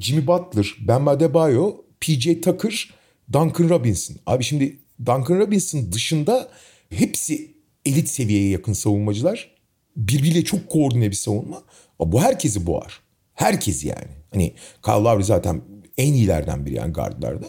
[0.00, 2.95] Jimmy Butler, Bam Adebayo, PJ Tucker
[3.32, 4.16] Duncan Robinson.
[4.26, 6.48] Abi şimdi Duncan Robinson dışında
[6.90, 9.56] hepsi elit seviyeye yakın savunmacılar.
[9.96, 11.62] Birbiriyle çok koordine bir savunma.
[12.00, 13.00] Bu herkesi boğar.
[13.34, 14.08] Herkes yani.
[14.32, 15.62] Hani Kyle Lowry zaten
[15.98, 17.46] en iyilerden biri yani gardlarda.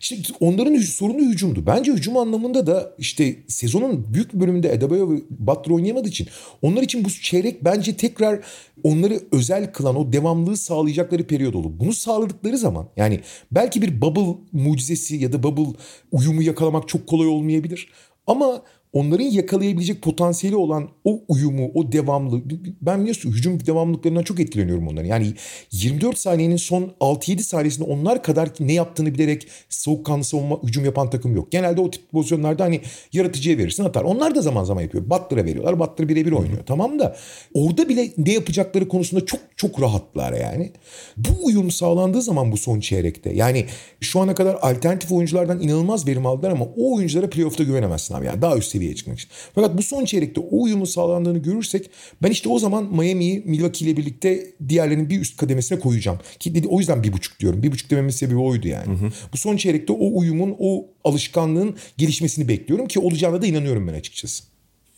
[0.00, 1.66] İşte onların sorunu hücumdu.
[1.66, 6.28] Bence hücum anlamında da işte sezonun büyük bölümünde Adebayo ve Butler oynayamadığı için
[6.62, 8.40] onlar için bu çeyrek bence tekrar
[8.82, 11.72] onları özel kılan o devamlılığı sağlayacakları periyod oldu.
[11.80, 13.20] Bunu sağladıkları zaman yani
[13.52, 15.78] belki bir bubble mucizesi ya da bubble
[16.12, 17.88] uyumu yakalamak çok kolay olmayabilir.
[18.26, 18.62] Ama
[18.94, 22.42] onların yakalayabilecek potansiyeli olan o uyumu, o devamlı
[22.82, 25.08] ben biliyorsun hücum devamlılıklarından çok etkileniyorum onların.
[25.08, 25.32] Yani
[25.72, 31.36] 24 saniyenin son 6-7 saniyesinde onlar kadar ne yaptığını bilerek soğukkanlı savunma hücum yapan takım
[31.36, 31.52] yok.
[31.52, 32.80] Genelde o tip pozisyonlarda hani
[33.12, 34.02] yaratıcıya verirsin atar.
[34.02, 35.10] Onlar da zaman zaman yapıyor.
[35.10, 35.78] Butler'a veriyorlar.
[35.78, 36.56] Butler birebir oynuyor.
[36.56, 36.64] Hı-hı.
[36.64, 37.16] Tamam da
[37.54, 40.72] orada bile ne yapacakları konusunda çok çok rahatlar yani.
[41.16, 43.66] Bu uyum sağlandığı zaman bu son çeyrekte yani
[44.00, 48.26] şu ana kadar alternatif oyunculardan inanılmaz verim aldılar ama o oyunculara playoff'ta güvenemezsin abi.
[48.26, 49.30] Yani daha üst seviye seviyeye çıkmak için.
[49.54, 51.90] Fakat bu son çeyrekte o uyumu sağlandığını görürsek
[52.22, 56.18] ben işte o zaman Miami'yi Milwaukee ile birlikte diğerlerinin bir üst kademesine koyacağım.
[56.38, 57.62] Ki dedi, o yüzden bir buçuk diyorum.
[57.62, 58.86] Bir buçuk dememin sebebi oydu yani.
[58.86, 59.10] Hı hı.
[59.32, 64.44] Bu son çeyrekte o uyumun, o alışkanlığın gelişmesini bekliyorum ki olacağına da inanıyorum ben açıkçası.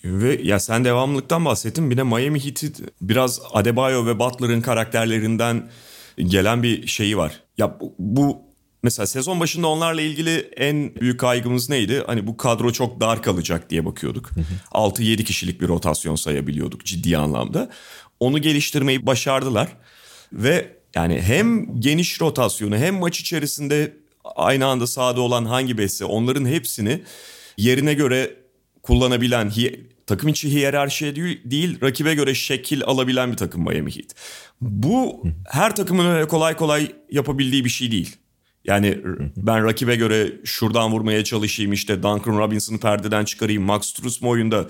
[0.04, 1.90] Ve ya sen devamlılıktan bahsettin.
[1.90, 5.68] Bir de Miami Heat'i biraz Adebayo ve Butler'ın karakterlerinden
[6.18, 7.42] gelen bir şeyi var.
[7.58, 8.38] Ya bu, bu
[8.82, 12.02] Mesela sezon başında onlarla ilgili en büyük kaygımız neydi?
[12.06, 14.30] Hani bu kadro çok dar kalacak diye bakıyorduk.
[14.72, 17.70] 6-7 kişilik bir rotasyon sayabiliyorduk ciddi anlamda.
[18.20, 19.68] Onu geliştirmeyi başardılar.
[20.32, 26.46] Ve yani hem geniş rotasyonu hem maç içerisinde aynı anda sahada olan hangi besi onların
[26.46, 27.02] hepsini
[27.56, 28.36] yerine göre
[28.82, 29.52] kullanabilen
[30.06, 34.14] takım içi hiyerarşiye değil, rakibe göre şekil alabilen bir takım Miami Heat.
[34.60, 38.16] Bu her takımın öyle kolay kolay yapabildiği bir şey değil.
[38.66, 38.98] Yani
[39.36, 43.62] ben rakibe göre şuradan vurmaya çalışayım işte Duncan Robinson'ı perdeden çıkarayım.
[43.62, 44.66] Max Strus mu oyunda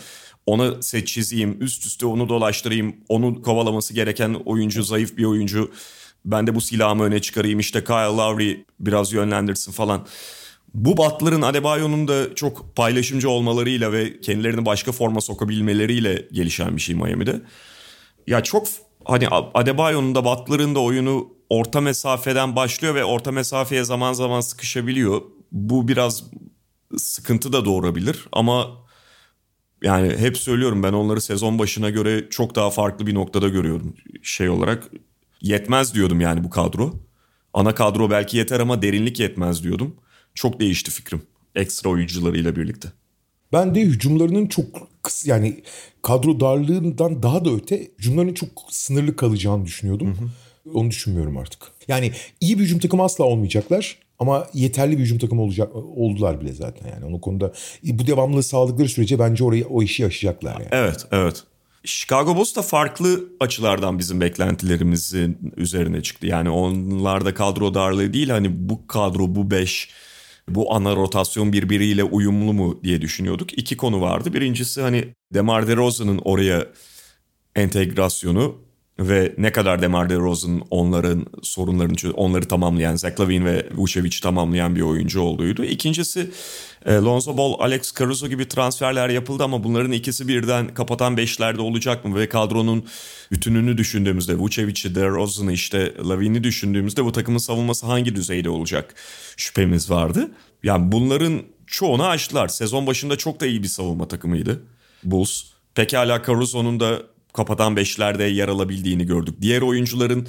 [0.47, 2.97] ona set çizeyim üst üste onu dolaştırayım.
[3.09, 5.71] Onu kovalaması gereken oyuncu zayıf bir oyuncu.
[6.25, 10.07] Ben de bu silahımı öne çıkarayım işte Kyle Lowry biraz yönlendirsin falan.
[10.75, 16.95] Bu Butler'ın Adebayo'nun da çok paylaşımcı olmalarıyla ve kendilerini başka forma sokabilmeleriyle gelişen bir şey
[16.95, 17.41] Miami'de.
[18.27, 18.67] Ya çok
[19.05, 25.23] hani Adebayo'nun da Butler'ın da oyunu orta mesafeden başlıyor ve orta mesafeye zaman zaman sıkışabiliyor.
[25.53, 26.25] Bu biraz
[26.97, 28.87] sıkıntı da doğurabilir ama
[29.83, 34.49] yani hep söylüyorum ben onları sezon başına göre çok daha farklı bir noktada görüyorum şey
[34.49, 34.91] olarak.
[35.43, 36.95] Yetmez diyordum yani bu kadro.
[37.55, 39.97] Ana kadro belki yeter ama derinlik yetmez diyordum.
[40.35, 41.23] Çok değişti fikrim
[41.55, 42.89] ekstra oyuncularıyla birlikte.
[43.53, 44.67] Ben de hücumlarının çok
[45.03, 45.63] kıs yani
[46.03, 50.09] kadro darlığından daha da öte hücumlarının çok sınırlı kalacağını düşünüyordum.
[50.09, 50.29] Hı hı.
[50.75, 51.63] Onu düşünmüyorum artık.
[51.89, 53.99] Yani iyi bir hücum takımı asla olmayacaklar.
[54.19, 57.05] Ama yeterli bir hücum takımı olacak oldular bile zaten yani.
[57.05, 57.53] Onun konuda
[57.83, 60.69] bu devamlılığı sağladıkları sürece bence orayı o işi yaşayacaklar yani.
[60.73, 61.45] Evet, evet.
[61.85, 66.27] Chicago Bulls da farklı açılardan bizim beklentilerimizin üzerine çıktı.
[66.27, 69.91] Yani onlarda kadro darlığı değil hani bu kadro bu beş
[70.49, 73.59] bu ana rotasyon birbiriyle uyumlu mu diye düşünüyorduk.
[73.59, 74.35] İki konu vardı.
[74.35, 76.67] Birincisi hani Demar DeRozan'ın oraya
[77.55, 78.66] entegrasyonu
[78.99, 84.81] ve ne kadar DeMar DeRozan onların sorunlarını onları tamamlayan, Zach Lavine ve Vucevic'i tamamlayan bir
[84.81, 85.65] oyuncu olduğuydu.
[85.65, 86.31] İkincisi
[86.87, 92.05] e, Lonzo Ball, Alex Caruso gibi transferler yapıldı ama bunların ikisi birden kapatan beşlerde olacak
[92.05, 92.17] mı?
[92.17, 92.87] Ve kadronun
[93.33, 98.95] bütününü düşündüğümüzde Vucevic'i, DeRozan'ı işte Lavine'i düşündüğümüzde bu takımın savunması hangi düzeyde olacak
[99.37, 100.31] şüphemiz vardı.
[100.63, 102.49] Yani bunların çoğunu açtılar.
[102.49, 104.63] Sezon başında çok da iyi bir savunma takımıydı
[105.05, 105.43] Bulls.
[105.75, 107.03] Pekala Caruso'nun da
[107.37, 109.35] kapatan beşlerde yer alabildiğini gördük.
[109.41, 110.29] Diğer oyuncuların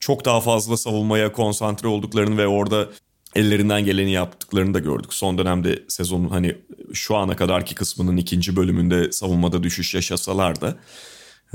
[0.00, 2.88] çok daha fazla savunmaya konsantre olduklarını ve orada
[3.34, 5.14] ellerinden geleni yaptıklarını da gördük.
[5.14, 6.56] Son dönemde sezonun hani
[6.92, 10.76] şu ana kadarki kısmının ikinci bölümünde savunmada düşüş yaşasalar da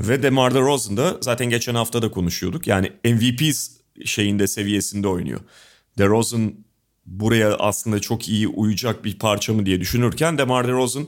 [0.00, 2.66] ve DeMar DeRozan da zaten geçen hafta da konuşuyorduk.
[2.66, 3.54] Yani MVP
[4.04, 5.40] şeyinde seviyesinde oynuyor.
[5.98, 6.54] DeRozan
[7.06, 11.06] buraya aslında çok iyi uyacak bir parça mı diye düşünürken DeMar DeRozan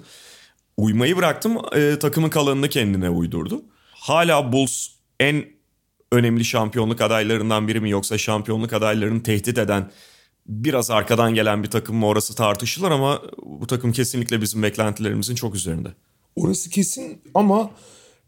[0.76, 3.62] uymayı bıraktım e, takımın kalanını kendine uydurdu.
[4.02, 4.88] Hala Bulls
[5.20, 5.44] en
[6.12, 9.90] önemli şampiyonluk adaylarından biri mi yoksa şampiyonluk adaylarını tehdit eden
[10.46, 15.54] biraz arkadan gelen bir takım mı orası tartışılır ama bu takım kesinlikle bizim beklentilerimizin çok
[15.54, 15.88] üzerinde.
[16.36, 17.70] Orası kesin ama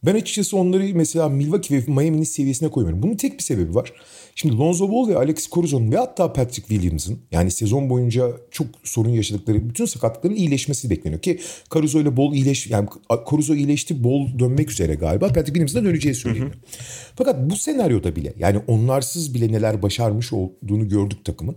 [0.07, 3.03] ben açıkçası onları mesela Milwaukee ve Miami'nin seviyesine koymuyorum.
[3.03, 3.93] Bunun tek bir sebebi var.
[4.35, 9.11] Şimdi Lonzo Ball ve Alex Caruso'nun ve hatta Patrick Williams'ın yani sezon boyunca çok sorun
[9.11, 11.39] yaşadıkları bütün sakatlıkların iyileşmesi bekleniyor ki
[11.75, 12.89] Caruso ile Ball iyileş yani
[13.31, 15.27] Caruso iyileşti Ball dönmek üzere galiba.
[15.27, 16.55] Patrick Williams'ın döneceği söyleniyor.
[17.17, 21.57] Fakat bu senaryoda bile yani onlarsız bile neler başarmış olduğunu gördük takımın.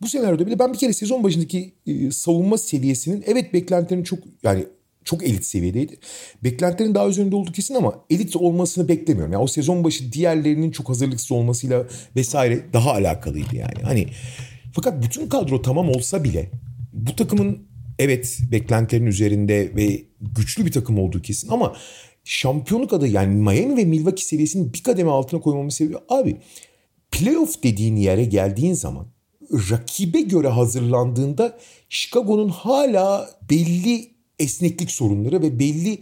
[0.00, 4.64] Bu senaryoda bile ben bir kere sezon başındaki e, savunma seviyesinin evet beklentilerin çok yani
[5.04, 5.96] çok elit seviyedeydi.
[6.44, 9.32] Beklentilerin daha üzerinde olduğu kesin ama elit olmasını beklemiyorum.
[9.32, 11.86] Yani o sezon başı diğerlerinin çok hazırlıksız olmasıyla
[12.16, 13.82] vesaire daha alakalıydı yani.
[13.82, 14.06] Hani
[14.72, 16.50] fakat bütün kadro tamam olsa bile
[16.92, 17.58] bu takımın
[17.98, 21.76] evet beklentilerin üzerinde ve güçlü bir takım olduğu kesin ama
[22.24, 26.00] şampiyonluk adı yani Miami ve Milwaukee seviyesinin bir kademe altına koymamı seviyor.
[26.08, 26.36] Abi
[27.10, 29.06] playoff dediğin yere geldiğin zaman
[29.52, 35.98] rakibe göre hazırlandığında Chicago'nun hala belli esneklik sorunları ve belli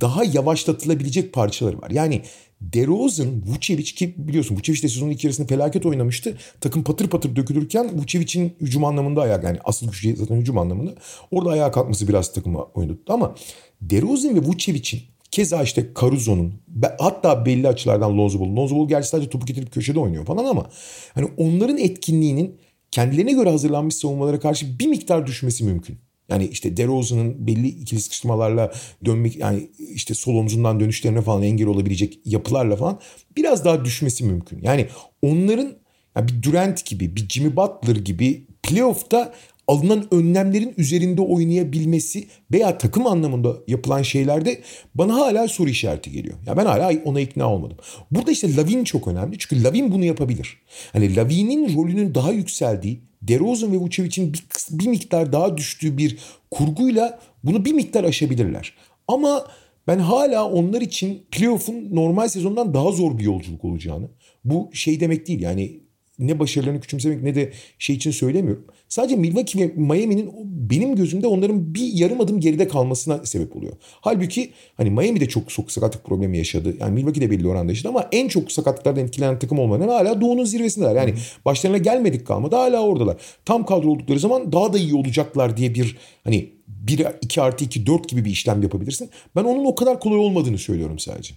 [0.00, 1.90] daha yavaşlatılabilecek parçaları var.
[1.90, 2.22] Yani
[2.60, 6.38] DeRozan, Vucevic ki biliyorsun Vucevic de sezonun ilk yarısında felaket oynamıştı.
[6.60, 10.94] Takım patır patır dökülürken Vucevic'in hücum anlamında ayak yani asıl gücü zaten hücum anlamında.
[11.30, 13.34] Orada ayağa kalkması biraz takımı oynattı ama
[13.80, 16.54] DeRozan ve Vucevic'in Keza işte Caruso'nun
[16.98, 18.56] hatta belli açılardan Lonzo Ball.
[18.56, 20.70] Lonzo Ball gerçi sadece topu getirip köşede oynuyor falan ama
[21.14, 22.56] hani onların etkinliğinin
[22.90, 25.98] kendilerine göre hazırlanmış savunmalara karşı bir miktar düşmesi mümkün.
[26.28, 28.72] Yani işte DeRozan'ın belli ikili sıkıştırmalarla
[29.04, 33.00] dönmek yani işte sol omzundan dönüşlerine falan engel olabilecek yapılarla falan
[33.36, 34.62] biraz daha düşmesi mümkün.
[34.62, 34.86] Yani
[35.22, 35.76] onların
[36.16, 39.32] yani bir Durant gibi bir Jimmy Butler gibi playoff'ta
[39.68, 44.60] alınan önlemlerin üzerinde oynayabilmesi veya takım anlamında yapılan şeylerde
[44.94, 46.34] bana hala soru işareti geliyor.
[46.46, 47.76] Ya ben hala ona ikna olmadım.
[48.10, 49.36] Burada işte Lavin çok önemli.
[49.38, 50.58] Çünkü Lavin bunu yapabilir.
[50.92, 56.18] Hani Lavin'in rolünün daha yükseldiği DeRozan ve Vucevic'in bir, bir miktar daha düştüğü bir
[56.50, 58.72] kurguyla bunu bir miktar aşabilirler.
[59.08, 59.46] Ama
[59.86, 64.08] ben hala onlar için playoff'un normal sezondan daha zor bir yolculuk olacağını.
[64.44, 65.80] Bu şey demek değil yani
[66.18, 68.64] ne başarılarını küçümsemek ne de şey için söylemiyorum.
[68.88, 73.72] Sadece Milwaukee ve Miami'nin benim gözümde onların bir yarım adım geride kalmasına sebep oluyor.
[74.00, 76.76] Halbuki hani Miami de çok, çok sakatlık problemi yaşadı.
[76.80, 80.44] Yani Milwaukee de belli oranda yaşadı ama en çok sakatlıklardan etkilenen takım olmaları hala Doğu'nun
[80.44, 80.94] zirvesindeler.
[80.94, 83.16] Yani başlarına gelmedik kalmadı hala oradalar.
[83.44, 87.86] Tam kadro oldukları zaman daha da iyi olacaklar diye bir hani 1 2 artı 2
[87.86, 89.10] 4 gibi bir işlem yapabilirsin.
[89.36, 91.34] Ben onun o kadar kolay olmadığını söylüyorum sadece.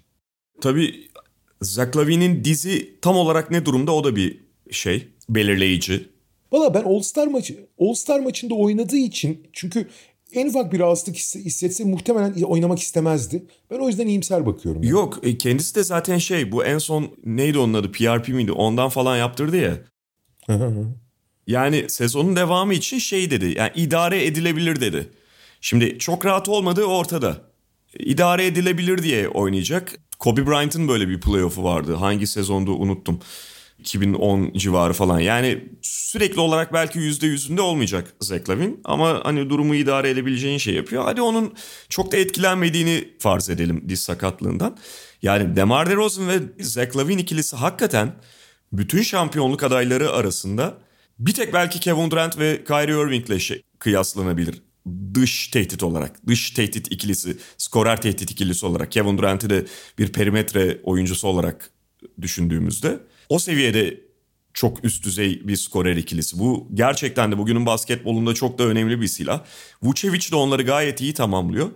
[0.62, 0.94] Tabii
[1.62, 6.10] Zach Lavine'in dizi tam olarak ne durumda o da bir şey belirleyici.
[6.52, 9.88] Valla ben All Star maçı All Star maçında oynadığı için çünkü
[10.34, 13.46] en ufak bir rahatsızlık hissetse muhtemelen oynamak istemezdi.
[13.72, 14.84] Ben o yüzden iyimser bakıyorum.
[14.84, 14.92] Yani.
[14.92, 18.90] Yok e, kendisi de zaten şey bu en son neydi onun adı PRP miydi ondan
[18.90, 19.78] falan yaptırdı ya.
[21.48, 25.10] yani sezonun devamı için şey dedi yani idare edilebilir dedi.
[25.62, 27.42] Şimdi çok rahat olmadığı ortada.
[28.00, 30.00] İdare edilebilir diye oynayacak.
[30.20, 31.94] Kobe Bryant'ın böyle bir playoff'u vardı.
[31.94, 33.20] Hangi sezonda unuttum.
[33.80, 35.20] 2010 civarı falan.
[35.20, 40.74] Yani sürekli olarak belki yüzde yüzünde olmayacak Zach Lavin ama hani durumu idare edebileceğin şey
[40.74, 41.04] yapıyor.
[41.04, 41.54] Hadi onun
[41.90, 44.78] çok da etkilenmediğini farz edelim diz sakatlığından.
[45.22, 48.16] Yani DeMar DeRozan ve Zach Lavin ikilisi hakikaten
[48.74, 50.78] bütün şampiyonluk adayları arasında
[51.20, 54.62] bir tek belki Kevin Durant ve Kyrie Irving'le şey, kıyaslanabilir.
[55.14, 59.66] Dış tehdit olarak, dış tehdit ikilisi, skorer tehdit ikilisi olarak Kevin Durant'i de
[59.98, 61.72] bir perimetre oyuncusu olarak
[62.22, 64.10] düşündüğümüzde o seviyede
[64.54, 66.40] çok üst düzey bir skorer ikilisi.
[66.40, 69.44] Bu gerçekten de bugünün basketbolunda çok da önemli bir silah.
[69.84, 71.72] Vucevic de onları gayet iyi tamamlıyor.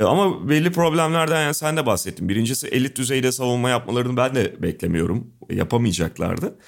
[0.00, 2.28] E, ama belli problemlerden yani sen de bahsettin.
[2.28, 5.30] Birincisi elit düzeyde savunma yapmalarını ben de beklemiyorum.
[5.50, 6.58] Yapamayacaklardı.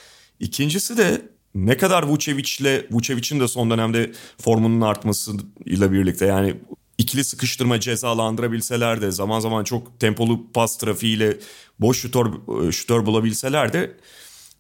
[0.41, 1.23] İkincisi de
[1.55, 6.55] ne kadar Vucevic'le Vucevic'in de son dönemde formunun artmasıyla birlikte yani
[6.99, 11.39] ikili sıkıştırma cezalandırabilseler de zaman zaman çok tempolu pas trafiğiyle
[11.79, 12.27] boş şutör,
[12.73, 13.97] şutör bulabilseler de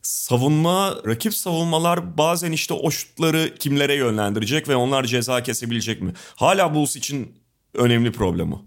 [0.02, 6.12] savunma, rakip savunmalar bazen işte o şutları kimlere yönlendirecek ve onlar ceza kesebilecek mi?
[6.36, 7.34] Hala Bulls için
[7.74, 8.62] önemli problem o.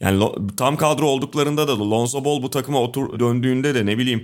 [0.00, 0.24] Yani
[0.56, 4.22] tam kadro olduklarında da Lonzo Ball bu takıma otur döndüğünde de ne bileyim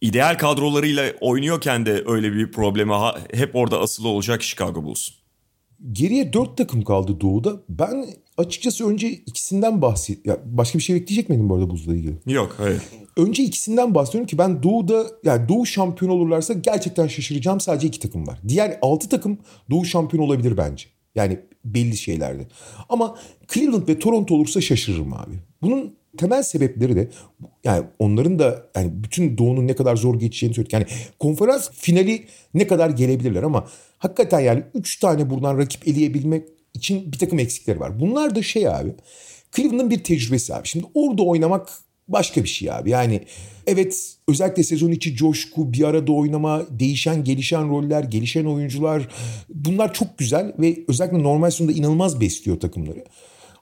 [0.00, 2.94] ideal kadrolarıyla oynuyorken de öyle bir probleme
[3.34, 5.17] hep orada asılı olacak Chicago Bulls.
[5.92, 7.52] Geriye dört takım kaldı Doğu'da.
[7.68, 10.26] Ben açıkçası önce ikisinden bahset...
[10.26, 12.14] Ya başka bir şey bekleyecek miydim bu arada buzla ilgili?
[12.26, 12.82] Yok hayır.
[13.16, 17.60] Önce ikisinden bahsediyorum ki ben Doğu'da yani Doğu şampiyon olurlarsa gerçekten şaşıracağım.
[17.60, 18.38] Sadece iki takım var.
[18.48, 19.38] Diğer altı takım
[19.70, 20.86] Doğu şampiyon olabilir bence.
[21.14, 22.48] Yani belli şeylerde.
[22.88, 23.16] Ama
[23.54, 25.34] Cleveland ve Toronto olursa şaşırırım abi.
[25.62, 27.08] Bunun temel sebepleri de
[27.64, 30.72] yani onların da yani bütün Doğu'nun ne kadar zor geçeceğini söyledik.
[30.72, 30.86] Yani
[31.18, 33.68] konferans finali ne kadar gelebilirler ama
[33.98, 38.00] hakikaten yani 3 tane buradan rakip eleyebilmek için bir takım eksikleri var.
[38.00, 38.94] Bunlar da şey abi
[39.56, 40.68] Cleveland'ın bir tecrübesi abi.
[40.68, 41.68] Şimdi orada oynamak
[42.08, 42.90] başka bir şey abi.
[42.90, 43.20] Yani
[43.66, 49.08] evet özellikle sezon içi coşku, bir arada oynama, değişen gelişen roller, gelişen oyuncular
[49.48, 53.04] bunlar çok güzel ve özellikle normal sonunda inanılmaz besliyor takımları.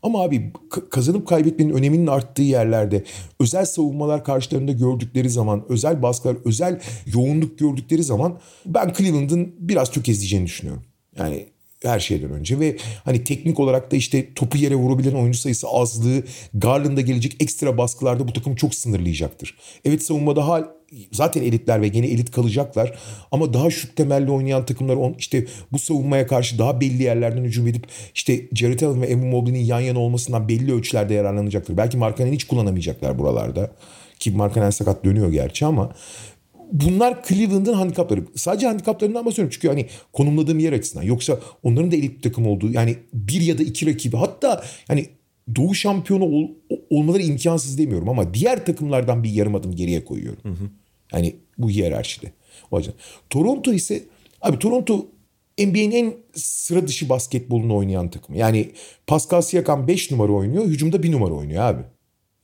[0.06, 0.52] Ama abi
[0.90, 3.04] kazanıp kaybetmenin öneminin arttığı yerlerde
[3.40, 10.46] özel savunmalar karşılarında gördükleri zaman, özel baskılar, özel yoğunluk gördükleri zaman ben Cleveland'ın biraz tökezleyeceğini
[10.46, 10.82] düşünüyorum.
[11.18, 11.46] Yani
[11.88, 16.22] her şeyden önce ve hani teknik olarak da işte topu yere vurabilen oyuncu sayısı azlığı
[16.54, 19.56] Garland'a gelecek ekstra baskılarda bu takımı çok sınırlayacaktır.
[19.84, 20.64] Evet savunmada hal
[21.12, 22.98] zaten elitler ve gene elit kalacaklar
[23.32, 27.66] ama daha şut temelli oynayan takımlar on, işte bu savunmaya karşı daha belli yerlerden hücum
[27.66, 31.76] edip işte Jared Allen ve Evan Mobley'nin yan yana olmasından belli ölçülerde yararlanacaktır.
[31.76, 33.70] Belki Markanen'i hiç kullanamayacaklar buralarda.
[34.18, 35.92] Ki Markanen sakat dönüyor gerçi ama
[36.72, 38.24] bunlar Cleveland'ın handikapları.
[38.34, 41.04] Sadece handikaplarından bahsediyorum çünkü hani konumladığım yer açısından.
[41.04, 45.06] Yoksa onların da elit takım olduğu yani bir ya da iki rakibi hatta hani
[45.56, 46.48] Doğu şampiyonu ol,
[46.90, 50.42] olmaları imkansız demiyorum ama diğer takımlardan bir yarım adım geriye koyuyorum.
[50.42, 50.70] Hı hı.
[51.12, 52.32] Yani bu hiyerarşide.
[52.70, 52.94] O yüzden.
[53.30, 54.02] Toronto ise
[54.42, 55.06] abi Toronto
[55.58, 58.34] NBA'nin en sıra dışı basketbolunu oynayan takım.
[58.34, 58.70] Yani
[59.06, 61.82] Pascal Siakam 5 numara oynuyor, hücumda 1 numara oynuyor abi.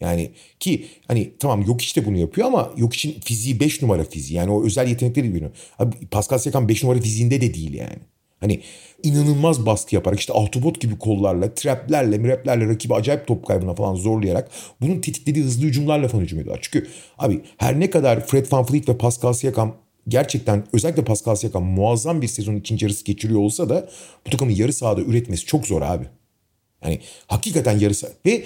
[0.03, 4.37] Yani ki hani tamam yok işte bunu yapıyor ama yok için fiziği 5 numara fiziği.
[4.37, 5.51] Yani o özel yetenekleri biliyor.
[5.79, 7.99] Abi Pascal Siakam 5 numara fiziğinde de değil yani.
[8.41, 8.61] Hani
[9.03, 14.51] inanılmaz baskı yaparak işte autobot gibi kollarla, traplerle, miraplerle rakibi acayip top kaybına falan zorlayarak
[14.81, 16.69] bunun tetiklediği hızlı hücumlarla falan hücum ediyorlar.
[16.71, 16.89] Çünkü
[17.19, 19.77] abi her ne kadar Fred VanVleet ve Pascal Siakam
[20.09, 23.89] gerçekten özellikle Pascal Siakam muazzam bir sezon ikinci yarısı geçiriyor olsa da
[24.27, 26.05] bu takımın yarı sahada üretmesi çok zor abi.
[26.85, 28.13] Yani hakikaten yarı saha.
[28.27, 28.45] Ve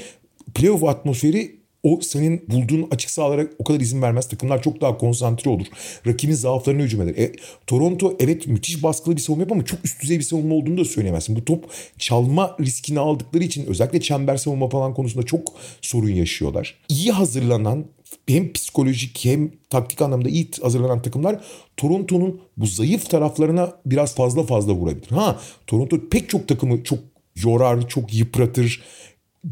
[0.57, 4.29] playoff atmosferi o senin bulduğun açık sahalara o kadar izin vermez.
[4.29, 5.66] Takımlar çok daha konsantre olur.
[6.07, 7.14] Rakibin zaaflarına hücum eder.
[7.25, 7.33] E,
[7.66, 10.85] Toronto evet müthiş baskılı bir savunma yapıyor ama çok üst düzey bir savunma olduğunu da
[10.85, 11.37] söyleyemezsin.
[11.37, 16.75] Bu top çalma riskini aldıkları için özellikle çember savunma falan konusunda çok sorun yaşıyorlar.
[16.88, 17.85] İyi hazırlanan
[18.29, 21.45] hem psikolojik hem taktik anlamda iyi hazırlanan takımlar
[21.77, 25.09] Toronto'nun bu zayıf taraflarına biraz fazla fazla vurabilir.
[25.11, 26.99] Ha Toronto pek çok takımı çok
[27.37, 28.83] yorar, çok yıpratır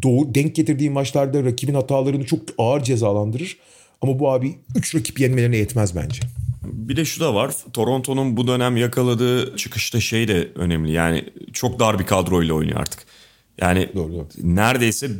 [0.02, 3.58] doğu, denk getirdiği maçlarda rakibin hatalarını çok ağır cezalandırır.
[4.00, 6.20] Ama bu abi 3 rakip yenmelerine yetmez bence.
[6.62, 7.54] Bir de şu da var.
[7.72, 10.92] Toronto'nun bu dönem yakaladığı çıkışta şey de önemli.
[10.92, 13.06] Yani çok dar bir kadroyla oynuyor artık.
[13.60, 14.26] Yani doğru, doğru.
[14.42, 15.10] neredeyse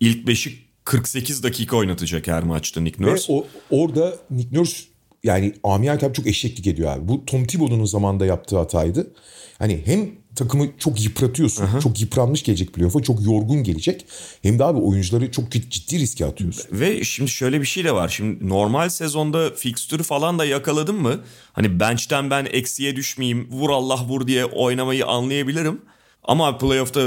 [0.00, 3.32] ilk beşi 48 dakika oynatacak her maçta Nick Nurse.
[3.32, 4.91] Ve o, orada Nick Nurse
[5.24, 7.08] yani Amiyane tabii çok eşeklik ediyor abi.
[7.08, 9.12] Bu Tom Thibodeau'nun zamanında yaptığı hataydı.
[9.58, 11.64] Hani hem takımı çok yıpratıyorsun.
[11.64, 11.80] Aha.
[11.80, 13.02] Çok yıpranmış gelecek playoff'a.
[13.02, 14.06] Çok yorgun gelecek.
[14.42, 16.80] Hem de abi oyuncuları çok ciddi riske atıyorsun.
[16.80, 18.08] Ve şimdi şöyle bir şey de var.
[18.08, 21.20] Şimdi normal sezonda fikstürü falan da yakaladın mı?
[21.52, 25.80] Hani bench'ten ben eksiye düşmeyeyim, vur Allah vur diye oynamayı anlayabilirim.
[26.24, 27.00] Ama playoff'ta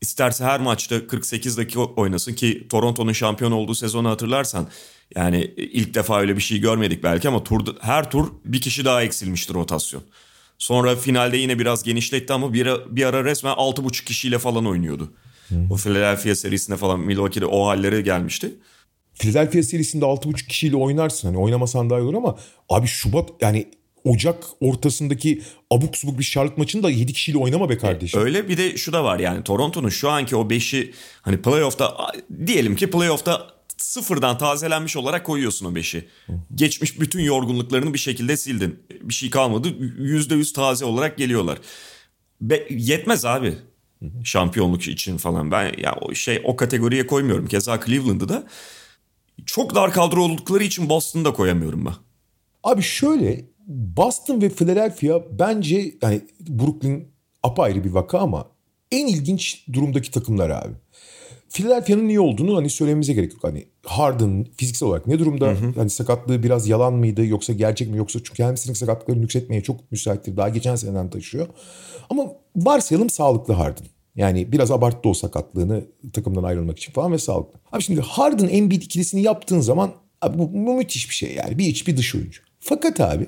[0.00, 4.68] isterse her maçta 48 dakika oynasın ki Toronto'nun şampiyon olduğu sezonu hatırlarsan
[5.14, 9.02] yani ilk defa öyle bir şey görmedik belki ama turda, her tur bir kişi daha
[9.02, 10.02] eksilmiştir rotasyon.
[10.58, 15.12] Sonra finalde yine biraz genişletti ama bir, bir ara resmen 6,5 kişiyle falan oynuyordu.
[15.48, 15.70] Hmm.
[15.70, 18.54] O Philadelphia serisinde falan Milwaukee'de o halleri gelmişti.
[19.14, 21.28] Philadelphia serisinde 6,5 kişiyle oynarsın.
[21.28, 23.70] Hani oynamasan daha iyi olur ama abi Şubat yani
[24.06, 28.20] Ocak ortasındaki abuk subuk bir Charlotte maçını da 7 kişiyle oynama be kardeşim.
[28.20, 31.96] E, öyle bir de şu da var yani Toronto'nun şu anki o 5'i hani playoff'ta
[32.46, 36.08] diyelim ki playoff'ta sıfırdan tazelenmiş olarak koyuyorsun o beşi.
[36.54, 38.78] Geçmiş bütün yorgunluklarını bir şekilde sildin.
[39.02, 39.68] Bir şey kalmadı.
[39.98, 41.58] Yüzde yüz taze olarak geliyorlar.
[42.40, 43.54] Be- yetmez abi.
[44.24, 45.50] Şampiyonluk için falan.
[45.50, 47.46] Ben ya o şey o kategoriye koymuyorum.
[47.46, 48.46] Keza Cleveland'ı da
[49.46, 51.94] çok dar kadro oldukları için Boston'ı da koyamıyorum ben.
[52.62, 57.08] Abi şöyle Boston ve Philadelphia bence yani Brooklyn
[57.42, 58.48] apayrı bir vaka ama
[58.92, 60.72] en ilginç durumdaki takımlar abi.
[61.48, 63.44] Philadelphia'nın niye olduğunu hani söylememize gerek yok.
[63.44, 65.46] Hani Harden fiziksel olarak ne durumda?
[65.46, 65.72] Hı hı.
[65.76, 70.36] Hani sakatlığı biraz yalan mıydı yoksa gerçek mi yoksa çünkü hamstring sakatlıkları yükseltmeye çok müsaittir.
[70.36, 71.46] Daha geçen seneden taşıyor.
[72.10, 73.86] Ama varsayalım sağlıklı Harden.
[74.16, 77.60] Yani biraz abarttı o sakatlığını takımdan ayrılmak için falan ve sağlıklı.
[77.72, 79.92] Abi şimdi Harden Embiid ikilisini yaptığın zaman
[80.22, 81.58] abi bu, bu müthiş bir şey yani.
[81.58, 82.42] Bir iç bir dış oyuncu.
[82.60, 83.26] Fakat abi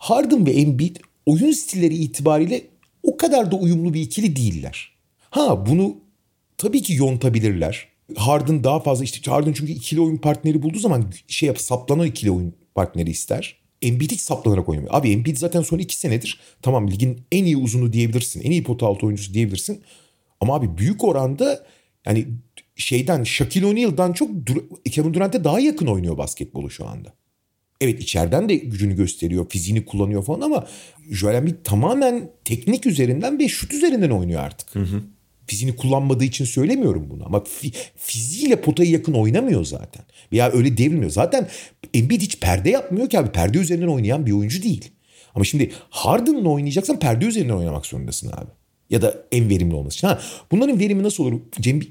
[0.00, 0.96] Harden ve Embiid
[1.26, 2.62] oyun stilleri itibariyle
[3.02, 4.92] o kadar da uyumlu bir ikili değiller.
[5.20, 5.96] Ha bunu
[6.58, 7.88] tabii ki yontabilirler.
[8.16, 12.30] Harden daha fazla işte Harden çünkü ikili oyun partneri bulduğu zaman şey yap saplanan ikili
[12.30, 13.56] oyun partneri ister.
[13.82, 14.94] Embiid hiç saplanarak oynamıyor.
[14.94, 18.40] Abi Embiid zaten son iki senedir tamam ligin en iyi uzunu diyebilirsin.
[18.40, 19.82] En iyi pota altı oyuncusu diyebilirsin.
[20.40, 21.66] Ama abi büyük oranda
[22.06, 22.26] yani
[22.76, 24.30] şeyden Shaquille O'Neal'dan çok
[24.90, 27.19] Kevin Durant'e daha yakın oynuyor basketbolu şu anda.
[27.80, 30.66] Evet içeriden de gücünü gösteriyor, fiziğini kullanıyor falan ama
[31.10, 34.74] Joel Embiid tamamen teknik üzerinden ve şut üzerinden oynuyor artık.
[34.74, 35.02] Hı hı.
[35.46, 40.04] Fiziğini kullanmadığı için söylemiyorum bunu ama fi, fiziğiyle potaya yakın oynamıyor zaten.
[40.32, 41.10] Veya öyle devrilmiyor.
[41.10, 41.48] Zaten
[41.94, 43.30] Embiid hiç perde yapmıyor ki abi.
[43.30, 44.90] Perde üzerinden oynayan bir oyuncu değil.
[45.34, 48.50] Ama şimdi Harden'la oynayacaksan perde üzerinden oynamak zorundasın abi.
[48.90, 50.06] Ya da en verimli olması için.
[50.06, 50.20] Ha,
[50.50, 51.40] bunların verimi nasıl olur?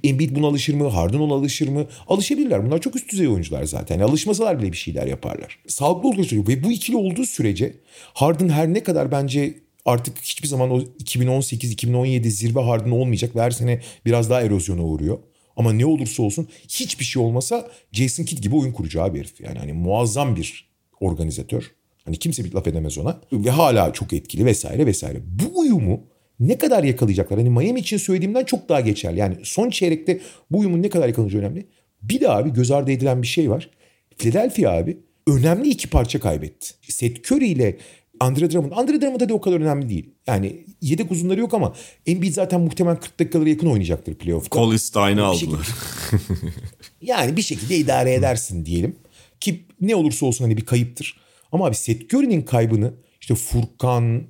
[0.03, 0.87] Embiid buna alışır mı?
[0.87, 1.85] Harden ona alışır mı?
[2.07, 2.65] Alışabilirler.
[2.65, 3.99] Bunlar çok üst düzey oyuncular zaten.
[3.99, 5.59] Alışmasalar bile bir şeyler yaparlar.
[5.67, 7.73] Sağlıklı olduğu ve bu ikili olduğu sürece
[8.13, 9.53] Harden her ne kadar bence
[9.85, 15.17] artık hiçbir zaman o 2018-2017 zirve Harden olmayacak ve her sene biraz daha erozyona uğruyor.
[15.57, 19.41] Ama ne olursa olsun hiçbir şey olmasa Jason Kidd gibi oyun kuracağı bir herif.
[19.41, 20.69] Yani hani muazzam bir
[20.99, 21.71] organizatör.
[22.05, 23.21] Hani kimse bir laf edemez ona.
[23.33, 25.17] Ve hala çok etkili vesaire vesaire.
[25.25, 26.03] Bu uyumu
[26.39, 27.39] ne kadar yakalayacaklar?
[27.39, 29.19] Hani Miami için söylediğimden çok daha geçerli.
[29.19, 30.19] Yani son çeyrekte
[30.51, 31.67] bu uyumun ne kadar yakalanacağı önemli.
[32.01, 33.69] Bir de abi göz ardı edilen bir şey var.
[34.17, 36.69] Philadelphia abi önemli iki parça kaybetti.
[36.81, 37.77] Seth Curry ile
[38.19, 38.71] Andre Drummond.
[38.75, 40.09] Andre Drummond da o kadar önemli değil.
[40.27, 41.73] Yani yedek uzunları yok ama
[42.05, 44.57] Embiid zaten muhtemelen 40 dakikalara yakın oynayacaktır playoff'ta.
[44.57, 45.67] Cole Stein'i aldılar.
[47.01, 48.95] yani bir şekilde idare edersin diyelim.
[49.39, 51.19] Ki ne olursa olsun hani bir kayıptır.
[51.51, 54.23] Ama abi Seth Curry'nin kaybını işte Furkan,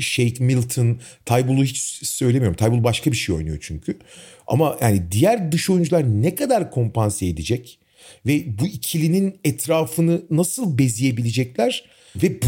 [0.00, 2.56] Shake Milton, Taybul'u hiç söylemiyorum.
[2.56, 3.98] Taybul başka bir şey oynuyor çünkü.
[4.46, 7.78] Ama yani diğer dış oyuncular ne kadar kompanse edecek
[8.26, 11.84] ve bu ikilinin etrafını nasıl bezeyebilecekler
[12.16, 12.46] ve bu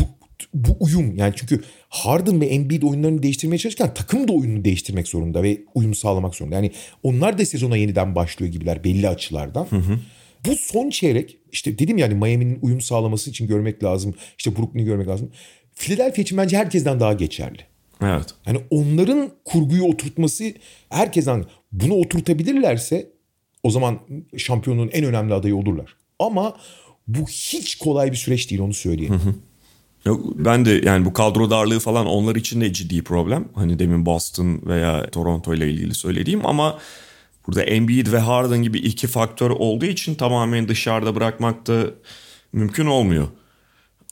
[0.55, 5.43] bu uyum yani çünkü Harden ve Embiid oyunlarını değiştirmeye çalışırken takım da oyununu değiştirmek zorunda
[5.43, 6.55] ve uyum sağlamak zorunda.
[6.55, 6.73] Yani
[7.03, 9.67] onlar da sezona yeniden başlıyor gibiler belli açılardan.
[9.71, 9.99] Hı hı.
[10.47, 14.15] Bu son çeyrek işte dedim yani Miami'nin uyum sağlaması için görmek lazım.
[14.39, 15.31] İşte Brooklyn'i görmek lazım.
[15.79, 17.61] Philadelphia için bence herkesten daha geçerli.
[18.03, 18.35] Evet.
[18.47, 20.53] Yani onların kurguyu oturtması
[20.91, 23.11] herkesten bunu oturtabilirlerse
[23.63, 23.99] o zaman
[24.37, 25.97] şampiyonun en önemli adayı olurlar.
[26.19, 26.57] Ama
[27.09, 29.15] bu hiç kolay bir süreç değil onu söyleyeyim.
[29.15, 29.35] Hı hı.
[30.05, 33.49] Yok, ben de yani bu kadro darlığı falan onlar için de ciddi problem.
[33.55, 36.79] Hani demin Boston veya Toronto ile ilgili söylediğim ama
[37.47, 41.85] burada Embiid ve Harden gibi iki faktör olduğu için tamamen dışarıda bırakmak da
[42.53, 43.29] mümkün olmuyor.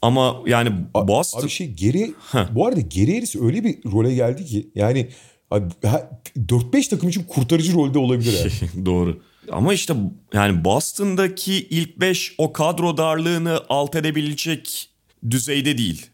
[0.02, 1.42] Ama yani Boston...
[1.42, 2.14] Abi şey geri...
[2.32, 2.54] Heh.
[2.54, 5.08] Bu arada geri Harris öyle bir role geldi ki yani
[5.50, 8.86] 4-5 takım için kurtarıcı rolde olabilir yani.
[8.86, 9.20] Doğru.
[9.52, 9.94] Ama işte
[10.34, 14.90] yani Boston'daki ilk 5 o kadro darlığını alt edebilecek
[15.30, 16.06] düzeyde değil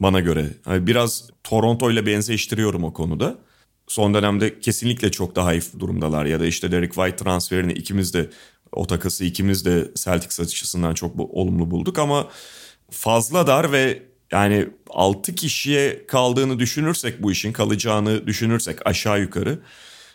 [0.00, 0.46] bana göre.
[0.66, 3.38] Yani biraz Toronto ile benzeştiriyorum o konuda.
[3.88, 8.30] Son dönemde kesinlikle çok daha iyi durumdalar ya da işte Derek White transferini ikimiz de
[8.72, 12.28] o takası ikimiz de Celtics açısından çok olumlu bulduk ama
[12.90, 19.58] fazla dar ve yani 6 kişiye kaldığını düşünürsek bu işin kalacağını düşünürsek aşağı yukarı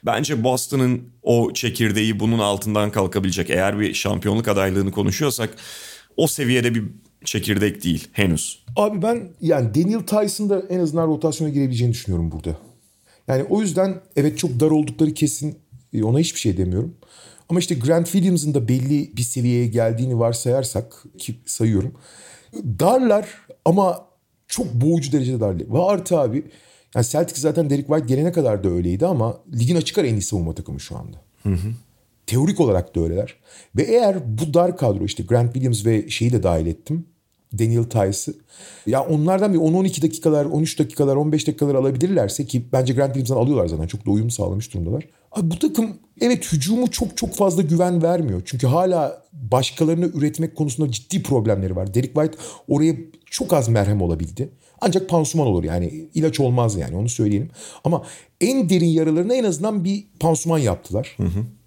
[0.06, 3.50] bence Boston'ın o çekirdeği bunun altından kalkabilecek.
[3.50, 5.50] Eğer bir şampiyonluk adaylığını konuşuyorsak
[6.18, 6.84] o seviyede bir
[7.26, 8.64] çekirdek değil henüz.
[8.76, 12.58] Abi ben yani Daniel Tyson'da en azından rotasyona girebileceğini düşünüyorum burada.
[13.28, 15.58] Yani o yüzden evet çok dar oldukları kesin
[15.94, 16.96] e, ona hiçbir şey demiyorum.
[17.50, 21.94] Ama işte Grant Williams'ın da belli bir seviyeye geldiğini varsayarsak ki sayıyorum.
[22.54, 23.28] Darlar
[23.66, 24.06] ama
[24.48, 25.74] çok boğucu derecede darlı.
[25.74, 26.44] Ve artı abi
[26.96, 30.22] yani Celtics zaten Derek White gelene kadar da öyleydi ama ligin açık ara en iyi
[30.22, 31.18] savunma takımı şu anda.
[31.44, 31.74] Hı hı.
[32.28, 33.36] Teorik olarak da öyleler.
[33.76, 37.06] Ve eğer bu dar kadro işte Grant Williams ve şeyi de dahil ettim.
[37.60, 38.34] Daniel Tice'ı.
[38.86, 43.68] Ya onlardan bir 10-12 dakikalar, 13 dakikalar, 15 dakikalar alabilirlerse ki bence Grant Williams'dan alıyorlar
[43.68, 43.88] zaten.
[43.88, 45.08] Çok da uyum sağlamış durumdalar.
[45.32, 48.42] Abi bu takım evet hücumu çok çok fazla güven vermiyor.
[48.46, 51.94] Çünkü hala başkalarını üretmek konusunda ciddi problemleri var.
[51.94, 52.38] Derek White
[52.68, 52.96] oraya
[53.26, 54.50] çok az merhem olabildi.
[54.82, 57.50] Ancak pansuman olur yani ilaç olmaz yani onu söyleyelim.
[57.84, 58.04] Ama
[58.42, 61.18] en derin yaralarına en azından bir pansuman yaptılar.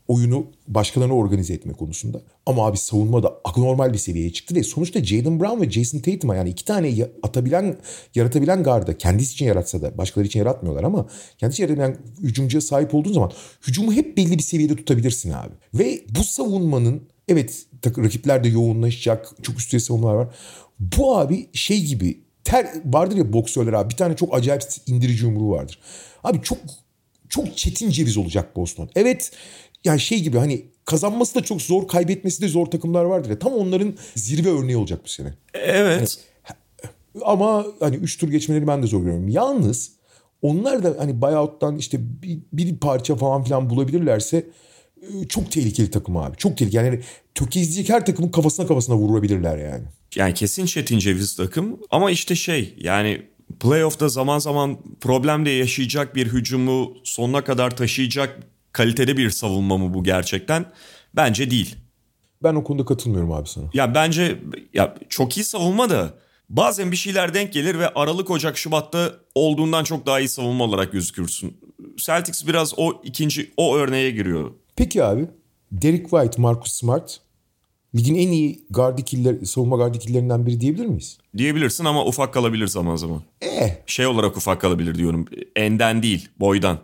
[0.09, 2.23] Oyunu başkalarına organize etme konusunda.
[2.47, 6.37] Ama abi savunma da anormal bir seviyeye çıktı ve sonuçta Jalen Brown ve Jason Tatum'a
[6.37, 7.79] yani iki tane atabilen,
[8.15, 11.07] yaratabilen garda kendisi için yaratsa da başkaları için yaratmıyorlar ama
[11.39, 13.33] kendisi için yaratabilen hücumcuya sahip olduğun zaman
[13.67, 15.55] hücumu hep belli bir seviyede tutabilirsin abi.
[15.75, 19.33] Ve bu savunmanın evet rakipler de yoğunlaşacak.
[19.43, 20.35] Çok üstüne savunmalar var.
[20.79, 25.51] Bu abi şey gibi ter vardır ya boksörler abi bir tane çok acayip indirici yumruğu
[25.51, 25.79] vardır.
[26.25, 26.59] Abi çok
[27.29, 28.91] çok çetin ceviz olacak Boston.
[28.97, 29.33] Evet
[29.85, 33.39] yani şey gibi hani kazanması da çok zor kaybetmesi de zor takımlar vardır ya.
[33.39, 35.35] Tam onların zirve örneği olacak bu sene.
[35.55, 36.19] Evet.
[37.23, 39.29] Ama hani 3 tur geçmeleri ben de zor görüyorum.
[39.29, 39.93] Yalnız
[40.43, 44.47] onlar da hani buyout'tan işte bir, bir parça falan filan bulabilirlerse
[45.29, 46.37] çok tehlikeli takım abi.
[46.37, 46.87] Çok tehlikeli.
[46.87, 47.01] Yani
[47.35, 49.85] tökezleyecek her takımın kafasına kafasına vurabilirler yani.
[50.15, 53.23] Yani kesin Çetin Ceviz takım ama işte şey yani
[53.61, 58.39] playoff'ta zaman zaman problemle yaşayacak bir hücumu sonuna kadar taşıyacak
[58.73, 60.67] kalitede bir savunma mı bu gerçekten?
[61.17, 61.77] Bence değil.
[62.43, 63.65] Ben o konuda katılmıyorum abi sana.
[63.75, 64.39] Ya bence
[64.75, 66.15] ya çok iyi savunma da
[66.49, 70.93] bazen bir şeyler denk gelir ve Aralık Ocak Şubat'ta olduğundan çok daha iyi savunma olarak
[70.93, 71.57] gözükürsün.
[71.97, 74.51] Celtics biraz o ikinci o örneğe giriyor.
[74.83, 75.27] Peki abi
[75.73, 77.21] Derek White, Marcus Smart
[77.95, 78.67] ligin en iyi
[78.99, 81.19] ikililer, savunma guard ikililerinden biri diyebilir miyiz?
[81.37, 83.23] Diyebilirsin ama ufak kalabilir zaman zaman.
[83.41, 85.27] Eh Şey olarak ufak kalabilir diyorum.
[85.57, 86.79] Enden değil, boydan.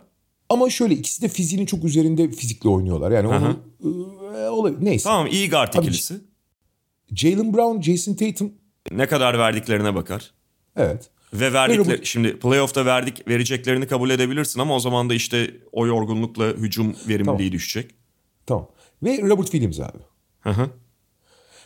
[0.49, 3.11] ama şöyle ikisi de fiziğinin çok üzerinde fizikle oynuyorlar.
[3.11, 3.59] Yani onu
[4.37, 4.85] e, olabilir.
[4.85, 5.03] Neyse.
[5.03, 6.15] Tamam iyi guard ikilisi.
[7.15, 8.53] Jalen Brown, Jason Tatum
[8.91, 10.31] Ne kadar verdiklerine bakar.
[10.75, 11.09] evet.
[11.33, 16.45] Ve verdikleri şimdi playoff'ta verdik vereceklerini kabul edebilirsin ama o zaman da işte o yorgunlukla
[16.45, 17.51] hücum verimliliği Tamam.
[17.51, 17.91] düşecek.
[18.45, 18.67] Tamam.
[19.03, 19.97] Ve Robert Williams abi.
[20.39, 20.69] Hı hı.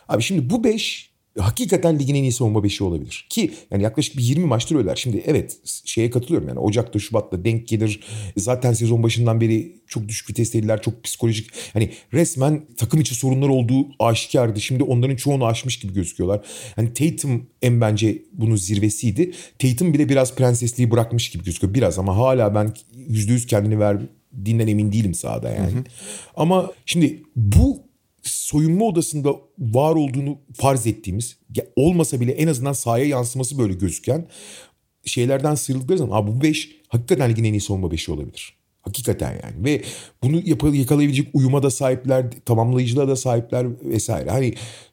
[0.10, 3.28] Abi şimdi bu 5 hakikaten ligin en iyi savunma 5'i olabilir.
[3.30, 4.96] Ki yani yaklaşık bir 20 maçtır öyleler.
[4.96, 8.00] Şimdi evet şeye katılıyorum yani Ocak'ta Şubat'ta denk gelir.
[8.38, 10.82] Zaten sezon başından beri çok düşük vitesteydiler.
[10.82, 11.50] Çok psikolojik.
[11.74, 14.62] Hani resmen takım içi sorunlar olduğu aşikardı.
[14.62, 16.42] Şimdi onların çoğunu aşmış gibi gözüküyorlar.
[16.76, 19.32] Hani Tatum en bence bunun zirvesiydi.
[19.60, 21.74] Tatum bile biraz prensesliği bırakmış gibi gözüküyor.
[21.74, 22.74] Biraz ama hala ben
[23.10, 25.74] %100 kendini verdiğinden emin değilim sahada yani.
[26.36, 27.93] Ama şimdi bu
[28.24, 31.38] soyunma odasında var olduğunu farz ettiğimiz
[31.76, 34.28] olmasa bile en azından sahaya yansıması böyle gözüken
[35.06, 38.58] şeylerden sıyrıldıkları zaman abi bu 5 hakikaten ligin en iyi savunma 5'i olabilir.
[38.82, 39.82] Hakikaten yani ve
[40.24, 40.42] bunu
[40.76, 44.30] yakalayabilecek uyuma da sahipler, tamamlayıcılığa da sahipler vesaire.
[44.30, 44.48] Hani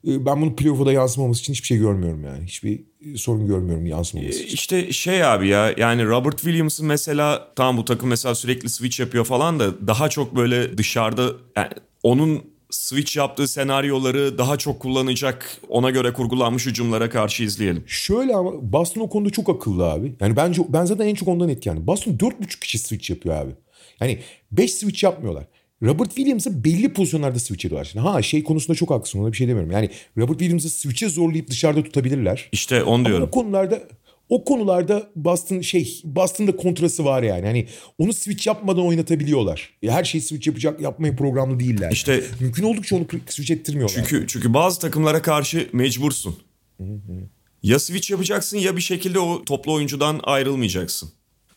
[0.08, 2.44] e, ben bunu playoff'a da yansımaması için hiçbir şey görmüyorum yani.
[2.46, 4.54] Hiçbir e, sorun görmüyorum yansımaması için.
[4.54, 9.24] İşte şey abi ya yani Robert Williams'ın mesela tamam bu takım mesela sürekli switch yapıyor
[9.24, 11.70] falan da daha çok böyle dışarıda yani
[12.02, 17.84] onun switch yaptığı senaryoları daha çok kullanacak ona göre kurgulanmış hücumlara karşı izleyelim.
[17.86, 20.14] Şöyle ama Boston o konuda çok akıllı abi.
[20.20, 21.86] Yani bence ben zaten en çok ondan etkilendim.
[21.86, 23.50] Boston 4,5 kişi switch yapıyor abi.
[24.00, 24.18] Yani
[24.52, 25.44] 5 switch yapmıyorlar.
[25.82, 27.84] Robert Williams'ı belli pozisyonlarda switch ediyorlar.
[27.84, 29.70] Şimdi ha şey konusunda çok haklısın ona bir şey demiyorum.
[29.70, 32.48] Yani Robert Williams'ı switch'e zorlayıp dışarıda tutabilirler.
[32.52, 33.26] İşte onu Ama diyorum.
[33.26, 33.82] o konularda
[34.30, 37.46] o konularda Boston şey Boston'da kontrası var yani.
[37.46, 37.66] Hani
[37.98, 39.70] onu switch yapmadan oynatabiliyorlar.
[39.84, 41.90] Her şeyi switch yapacak yapmaya programlı değiller.
[41.92, 43.94] İşte- mümkün oldukça onu switch ettirmiyorlar.
[43.94, 46.36] Çünkü çünkü bazı takımlara karşı mecbursun.
[47.62, 51.10] Ya switch yapacaksın ya bir şekilde o toplu oyuncudan ayrılmayacaksın.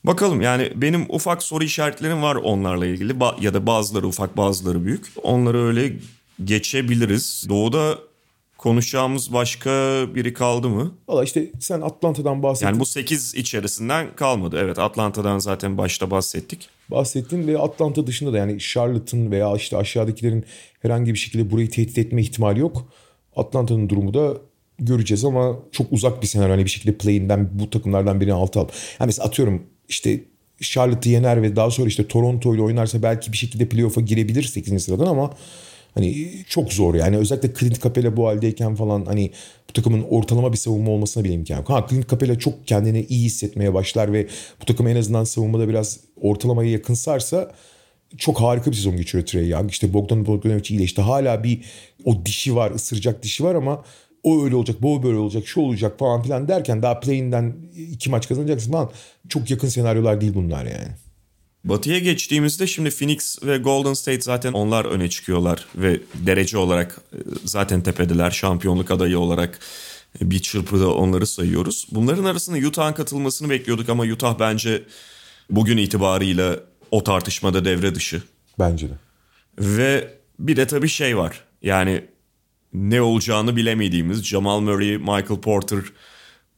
[0.04, 4.86] Bakalım yani benim ufak soru işaretlerim var onlarla ilgili Ba- ya da bazıları ufak bazıları
[4.86, 5.06] büyük.
[5.24, 5.94] Onları öyle
[6.44, 7.46] geçebiliriz.
[7.50, 7.98] Doğuda
[8.64, 9.70] konuşacağımız başka
[10.16, 10.92] biri kaldı mı?
[11.08, 12.68] Valla işte sen Atlanta'dan bahsettin.
[12.68, 14.60] Yani bu 8 içerisinden kalmadı.
[14.64, 16.70] Evet Atlanta'dan zaten başta bahsettik.
[16.92, 20.46] bahsettin ve Atlanta dışında da yani Charlotte'ın veya işte aşağıdakilerin
[20.82, 22.88] herhangi bir şekilde burayı tehdit etme ihtimali yok.
[23.36, 24.38] Atlanta'nın durumu da
[24.80, 26.54] göreceğiz ama çok uzak bir senaryo.
[26.54, 28.68] Hani bir şekilde play'inden bu takımlardan birini altı al.
[29.00, 30.24] Yani mesela atıyorum işte
[30.62, 34.84] Charlotte'ı yener ve daha sonra işte Toronto ile oynarsa belki bir şekilde playoff'a girebilir 8.
[34.84, 35.34] sıradan ama
[35.94, 37.18] hani çok zor yani.
[37.18, 39.32] Özellikle Clint Capela bu haldeyken falan hani
[39.70, 41.70] bu takımın ortalama bir savunma olmasına bile imkan yok.
[41.70, 44.28] Ha Clint Capela çok kendini iyi hissetmeye başlar ve
[44.62, 47.52] bu takım en azından savunmada biraz ortalamaya yakınsarsa
[48.18, 49.72] çok harika bir sezon geçiriyor Trey Young.
[49.72, 51.02] İşte Bogdan Bogdanovic iyileşti.
[51.02, 51.62] Hala bir
[52.06, 53.84] o dişi var, ısıracak dişi var ama
[54.24, 57.54] o öyle olacak, bu böyle olacak, şu olacak falan filan derken daha play'inden
[57.92, 58.92] iki maç kazanacaksın falan.
[59.30, 60.88] Çok yakın senaryolar değil bunlar yani.
[61.64, 67.18] Batı'ya geçtiğimizde şimdi Phoenix ve Golden State zaten onlar öne çıkıyorlar ve derece olarak e,
[67.46, 68.32] zaten tepedeler.
[68.32, 69.60] Şampiyonluk adayı olarak
[70.22, 71.88] e, bir çırpıda onları sayıyoruz.
[71.92, 74.84] Bunların arasında Utah'ın katılmasını bekliyorduk ama Utah bence
[75.50, 76.60] bugün itibarıyla
[76.92, 78.24] o tartışmada devre dışı.
[78.60, 78.94] Bence de.
[79.60, 81.44] Ve bir de tabii şey var.
[81.62, 82.06] Yani
[82.74, 85.80] ne olacağını bilemediğimiz Jamal Murray, Michael Porter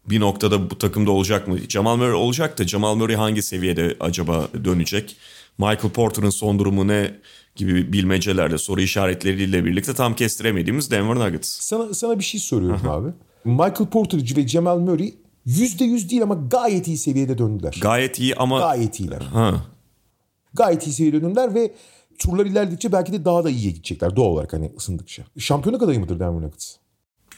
[0.10, 1.58] bir noktada bu takımda olacak mı?
[1.70, 5.18] Jamal Murray olacak da Jamal Murray hangi seviyede acaba dönecek?
[5.58, 7.12] Michael Porter'ın son durumu ne
[7.56, 11.50] gibi bilmecelerle, soru işaretleriyle birlikte tam kestiremediğimiz Denver Nuggets.
[11.50, 13.10] Sana, sana bir şey soruyorum abi.
[13.46, 15.14] Michael Porter ve Jamal Murray
[15.48, 17.78] %100 değil ama gayet iyi seviyede döndüler.
[17.82, 18.60] Gayet iyi ama...
[18.60, 19.22] Gayet iyiler.
[19.22, 19.66] Ha.
[20.54, 21.74] Gayet iyi seviyede döndüler ve
[22.20, 25.24] turlar ilerledikçe belki de daha da iyiye gidecekler doğal olarak hani ısındıkça.
[25.40, 26.76] Şampiyonluk adayı mıdır Denver Nuggets?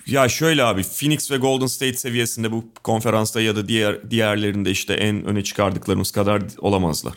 [0.08, 4.94] Ya şöyle abi Phoenix ve Golden State seviyesinde bu konferansta ya da diğer diğerlerinde işte
[4.94, 7.14] en öne çıkardıklarımız kadar olamazlar.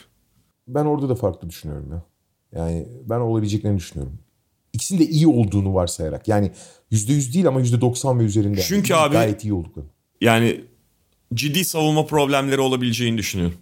[0.68, 2.03] Ben orada da farklı düşünüyorum ya.
[2.61, 4.18] Yani ben olabileceklerini düşünüyorum.
[4.72, 6.28] İkisinin de iyi olduğunu varsayarak.
[6.28, 6.53] Yani
[6.91, 8.61] %100 değil ama %90 ve üzerinde.
[8.61, 9.03] Çünkü yani.
[9.03, 9.86] abi- Gayet iyi oldukları.
[10.20, 10.64] Yani
[11.34, 13.57] ciddi savunma problemleri olabileceğini düşünüyorum.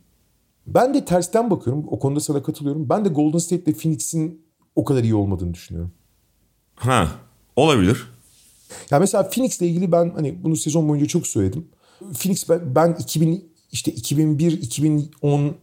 [0.67, 1.85] Ben de tersten bakıyorum.
[1.91, 2.89] O konuda sana katılıyorum.
[2.89, 4.43] Ben de Golden State ile Phoenix'in
[4.77, 5.93] o kadar iyi olmadığını düşünüyorum.
[6.75, 7.09] Ha
[7.57, 8.07] olabilir.
[8.91, 11.69] Ya mesela Phoenix'le ilgili ben hani bunu sezon boyunca çok söyledim.
[11.99, 15.55] Phoenix ben, ben 2000 işte 2001 2010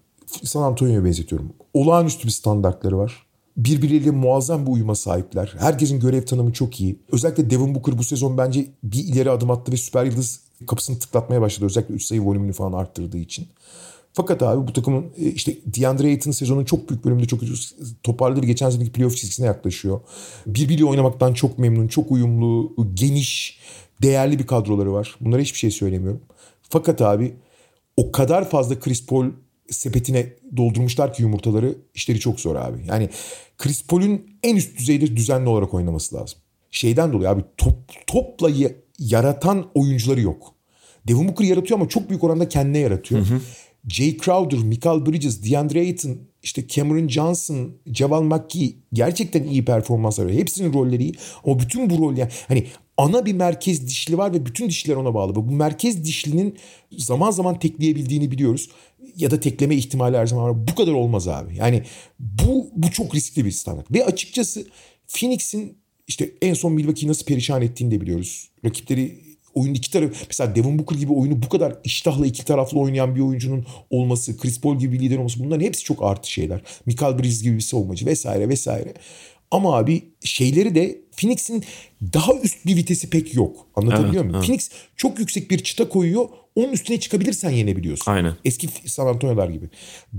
[0.43, 1.53] San Antonio'ya benzetiyorum.
[1.73, 3.25] Olağanüstü bir standartları var.
[3.57, 5.53] Birbirleriyle muazzam bir uyuma sahipler.
[5.57, 6.99] Herkesin görev tanımı çok iyi.
[7.11, 11.41] Özellikle Devin Booker bu sezon bence bir ileri adım attı ve süper yıldız kapısını tıklatmaya
[11.41, 11.65] başladı.
[11.65, 13.47] Özellikle 3 sayı volümünü falan arttırdığı için.
[14.15, 17.41] Fakat abi bu takımın e, işte DeAndre Ayton sezonun çok büyük bölümünde çok
[18.03, 20.01] toparladı ve geçen seneki playoff çizgisine yaklaşıyor.
[20.47, 23.59] Birbiriyle oynamaktan çok memnun, çok uyumlu, geniş,
[24.01, 25.15] değerli bir kadroları var.
[25.21, 26.21] Bunlara hiçbir şey söylemiyorum.
[26.69, 27.33] Fakat abi
[27.97, 29.25] o kadar fazla Chris Paul
[29.69, 32.77] sepetine doldurmuşlar ki yumurtaları işleri çok zor abi.
[32.87, 33.09] Yani
[33.57, 36.39] Chris Paul'ün en üst düzeyde düzenli olarak oynaması lazım.
[36.71, 40.55] Şeyden dolayı abi top, topla ya- yaratan oyuncuları yok.
[41.07, 43.21] Devin Booker yaratıyor ama çok büyük oranda kendine yaratıyor.
[43.87, 50.39] Jay Crowder, Michael Bridges, DeAndre Ayton, işte Cameron Johnson, Javal McGee gerçekten iyi performans veriyor.
[50.39, 51.13] Hepsinin rolleri iyi.
[51.43, 52.67] Ama bütün bu rol yani hani
[52.97, 55.35] ana bir merkez dişli var ve bütün dişler ona bağlı.
[55.35, 56.57] Bu merkez dişlinin
[56.97, 58.69] zaman zaman tekleyebildiğini biliyoruz.
[59.15, 60.67] Ya da tekleme ihtimali her zaman var.
[60.67, 61.55] Bu kadar olmaz abi.
[61.55, 61.83] Yani
[62.19, 63.91] bu, bu çok riskli bir standart.
[63.91, 64.67] Ve açıkçası
[65.07, 65.77] Phoenix'in
[66.07, 68.49] işte en son Milwaukee'yi nasıl perişan ettiğini de biliyoruz.
[68.65, 69.24] Rakipleri
[69.55, 73.21] oyun iki taraf mesela Devin Booker gibi oyunu bu kadar iştahla iki taraflı oynayan bir
[73.21, 76.61] oyuncunun olması, Chris Paul gibi bir lider olması bunların hepsi çok artı şeyler.
[76.85, 78.93] Michael Bridges gibi bir savunmacı vesaire vesaire.
[79.51, 81.63] Ama abi şeyleri de Phoenix'in
[82.13, 83.67] daha üst bir vitesi pek yok.
[83.75, 84.41] Anlatabiliyor muyum?
[84.41, 86.29] Phoenix çok yüksek bir çıta koyuyor.
[86.55, 88.11] Onun üstüne çıkabilirsen yenebiliyorsun.
[88.11, 88.35] Aynen.
[88.45, 89.69] Eski San Antonio'lar gibi.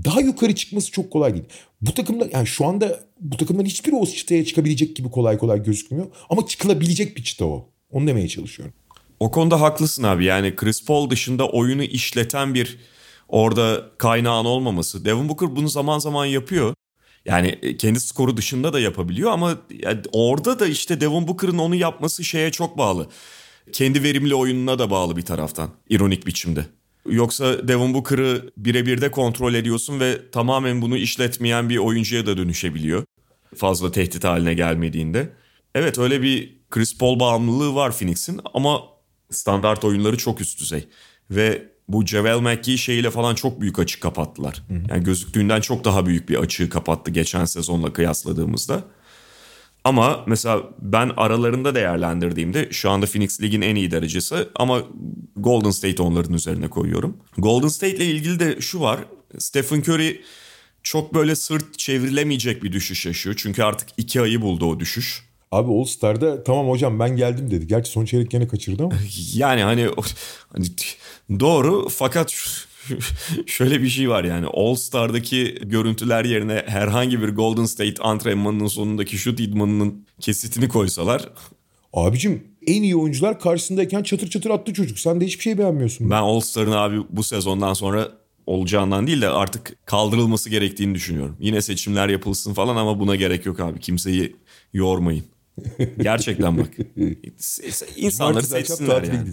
[0.05, 1.45] Daha yukarı çıkması çok kolay değil.
[1.81, 6.07] Bu takımda yani şu anda bu takımların hiçbiri o çıtaya çıkabilecek gibi kolay kolay gözükmüyor.
[6.29, 7.69] Ama çıkılabilecek bir çıta o.
[7.91, 8.73] Onu demeye çalışıyorum.
[9.19, 10.25] O konuda haklısın abi.
[10.25, 12.77] Yani Chris Paul dışında oyunu işleten bir
[13.27, 15.05] orada kaynağın olmaması.
[15.05, 16.73] Devin Booker bunu zaman zaman yapıyor.
[17.25, 19.57] Yani e, kendi skoru dışında da yapabiliyor ama
[20.11, 23.07] orada da işte Devin Booker'ın onu yapması şeye çok bağlı.
[23.71, 25.69] Kendi verimli oyununa da bağlı bir taraftan.
[25.89, 26.65] ironik biçimde.
[27.09, 33.03] Yoksa Devin Booker'ı birebir de kontrol ediyorsun ve tamamen bunu işletmeyen bir oyuncuya da dönüşebiliyor.
[33.55, 35.29] Fazla tehdit haline gelmediğinde.
[35.75, 38.96] Evet öyle bir Chris Paul bağımlılığı var Phoenix'in ama
[39.31, 40.87] standart oyunları çok üst düzey.
[41.31, 44.63] Ve bu Javel McGee şeyiyle falan çok büyük açık kapattılar.
[44.89, 48.83] Yani gözüktüğünden çok daha büyük bir açığı kapattı geçen sezonla kıyasladığımızda.
[49.83, 54.83] Ama mesela ben aralarında değerlendirdiğimde şu anda Phoenix Lig'in en iyi derecesi ama
[55.35, 57.17] Golden State onların üzerine koyuyorum.
[57.37, 58.99] Golden State ile ilgili de şu var.
[59.37, 60.21] Stephen Curry
[60.83, 63.35] çok böyle sırt çevrilemeyecek bir düşüş yaşıyor.
[63.39, 65.26] Çünkü artık iki ayı buldu o düşüş.
[65.51, 67.67] Abi All Star'da tamam hocam ben geldim dedi.
[67.67, 68.93] Gerçi son çeyrek gene kaçırdı ama.
[69.33, 69.87] Yani hani,
[70.53, 70.65] hani
[71.39, 72.33] doğru fakat
[73.45, 79.17] şöyle bir şey var yani All Star'daki görüntüler yerine herhangi bir Golden State antrenmanının sonundaki
[79.17, 81.29] şut idmanının kesitini koysalar
[81.93, 84.99] Abicim en iyi oyuncular karşısındayken çatır çatır attı çocuk.
[84.99, 86.09] Sen de hiçbir şey beğenmiyorsun.
[86.09, 88.11] ben All Star'ın abi bu sezondan sonra
[88.45, 91.37] olacağından değil de artık kaldırılması gerektiğini düşünüyorum.
[91.39, 93.79] Yine seçimler yapılsın falan ama buna gerek yok abi.
[93.79, 94.35] Kimseyi
[94.73, 95.23] yormayın.
[96.01, 96.69] Gerçekten bak.
[97.95, 99.29] İnsanları seçsinler yani.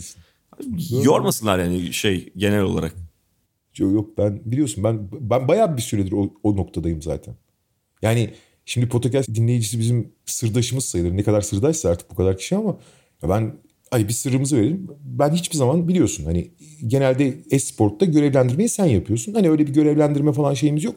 [1.05, 2.95] Yormasınlar yani şey genel olarak.
[3.79, 7.35] Yok, yok ben biliyorsun ben ben bayağı bir süredir o, o noktadayım zaten.
[8.03, 8.31] Yani
[8.65, 11.17] şimdi podcast dinleyicisi bizim sırdaşımız sayılır.
[11.17, 12.79] Ne kadar sırdaşsa artık bu kadar kişi ama
[13.23, 13.55] ben
[13.91, 14.89] hani bir sırrımızı verelim.
[15.05, 16.51] Ben hiçbir zaman biliyorsun hani
[16.87, 19.35] genelde esportta görevlendirmeyi sen yapıyorsun.
[19.35, 20.97] Hani öyle bir görevlendirme falan şeyimiz yok.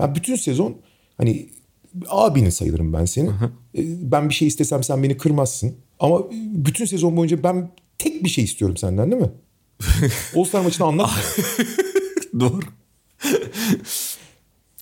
[0.00, 0.76] Yani bütün sezon
[1.16, 1.48] hani
[2.08, 3.28] abinin sayılırım ben senin.
[3.30, 3.32] E,
[4.12, 5.76] Ben bir şey istesem sen beni kırmazsın.
[6.00, 6.22] Ama
[6.52, 9.30] bütün sezon boyunca ben tek bir şey istiyorum senden değil mi?
[10.36, 11.10] All Star maçını anlat.
[12.40, 12.60] Doğru.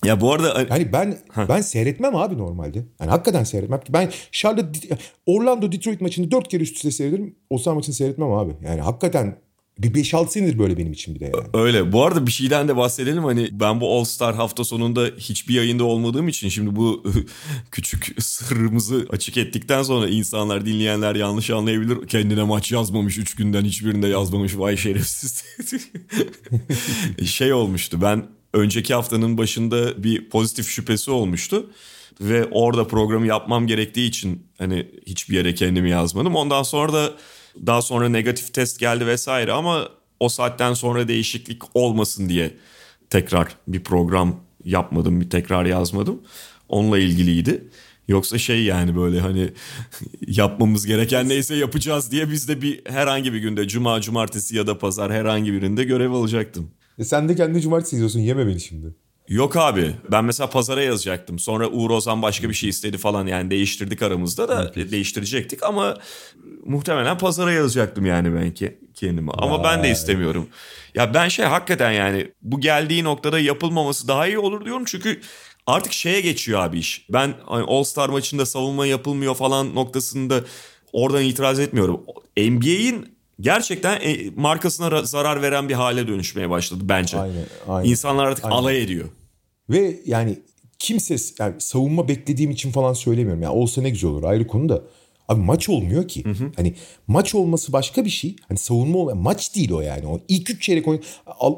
[0.05, 1.17] ya bu arada Yani ben
[1.49, 2.85] ben seyretmem abi normalde.
[2.99, 3.81] Yani hakikaten seyretmem.
[3.89, 7.35] Ben Charlotte Orlando Detroit maçını dört kere üst üste seyrederim.
[7.51, 8.53] All Star maçını seyretmem abi.
[8.65, 9.35] Yani hakikaten
[9.79, 11.47] Bir 5-6 senedir böyle benim için bir de yani.
[11.53, 11.91] Öyle.
[11.91, 13.23] Bu arada bir şeyden de bahsedelim.
[13.23, 17.03] Hani ben bu All Star hafta sonunda hiçbir yayında olmadığım için şimdi bu
[17.71, 22.07] küçük sırrımızı açık ettikten sonra insanlar, dinleyenler yanlış anlayabilir.
[22.07, 23.17] Kendine maç yazmamış.
[23.17, 24.57] Üç günden hiçbirinde yazmamış.
[24.57, 25.43] Vay şerefsiz.
[27.25, 28.01] şey olmuştu.
[28.01, 31.69] Ben önceki haftanın başında bir pozitif şüphesi olmuştu.
[32.21, 36.35] Ve orada programı yapmam gerektiği için hani hiçbir yere kendimi yazmadım.
[36.35, 37.13] Ondan sonra da
[37.65, 39.89] daha sonra negatif test geldi vesaire ama
[40.19, 42.53] o saatten sonra değişiklik olmasın diye
[43.09, 46.21] tekrar bir program yapmadım, bir tekrar yazmadım.
[46.69, 47.69] Onunla ilgiliydi.
[48.07, 49.49] Yoksa şey yani böyle hani
[50.27, 54.77] yapmamız gereken neyse yapacağız diye biz de bir herhangi bir günde cuma, cumartesi ya da
[54.77, 56.71] pazar herhangi birinde görev alacaktım.
[56.97, 58.95] E sen de kendi cumartesi yazıyorsun yeme beni şimdi.
[59.27, 61.39] Yok abi ben mesela pazara yazacaktım.
[61.39, 64.91] Sonra Uğur Ozan başka bir şey istedi falan yani değiştirdik aramızda da evet.
[64.91, 65.97] değiştirecektik ama
[66.65, 69.31] muhtemelen pazara yazacaktım yani ben ki kendime.
[69.37, 70.47] Ama ben de istemiyorum.
[70.95, 75.21] Ya ben şey hakikaten yani bu geldiği noktada yapılmaması daha iyi olur diyorum çünkü
[75.67, 77.05] artık şeye geçiyor abi iş.
[77.09, 80.43] Ben hani All Star maçında savunma yapılmıyor falan noktasında
[80.93, 82.01] oradan itiraz etmiyorum.
[82.37, 87.19] NBA'in gerçekten e, markasına zarar veren bir hale dönüşmeye başladı bence.
[87.19, 87.89] Aynen, aynen.
[87.89, 88.55] İnsanlar artık aynen.
[88.55, 89.09] alay ediyor.
[89.69, 90.39] Ve yani
[90.79, 93.41] kimse yani savunma beklediğim için falan söylemiyorum.
[93.41, 94.81] Yani olsa ne güzel olur ayrı konu da.
[95.27, 96.25] Abi maç olmuyor ki.
[96.25, 96.51] Hı hı.
[96.55, 96.73] Hani
[97.07, 98.35] maç olması başka bir şey.
[98.47, 100.07] Hani savunma olmayan maç değil o yani.
[100.07, 101.01] O ilk üç çeyrek oyun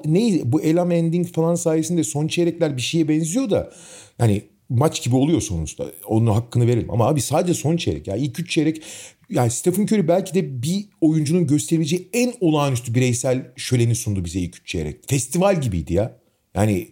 [0.05, 3.71] ne bu elam ending falan sayesinde son çeyrekler bir şeye benziyor da
[4.17, 5.91] hani maç gibi oluyor sonuçta.
[6.07, 6.91] Onun hakkını verelim.
[6.91, 8.07] Ama abi sadece son çeyrek.
[8.07, 8.81] Ya ilk üç çeyrek
[9.29, 14.57] yani Stephen Curry belki de bir oyuncunun gösterebileceği en olağanüstü bireysel şöleni sundu bize ilk
[14.57, 15.09] üç çeyrek.
[15.09, 16.19] Festival gibiydi ya.
[16.55, 16.87] Yani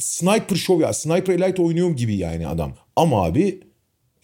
[0.00, 0.92] sniper show ya.
[0.92, 2.74] Sniper Elite oynuyor gibi yani adam.
[2.96, 3.60] Ama abi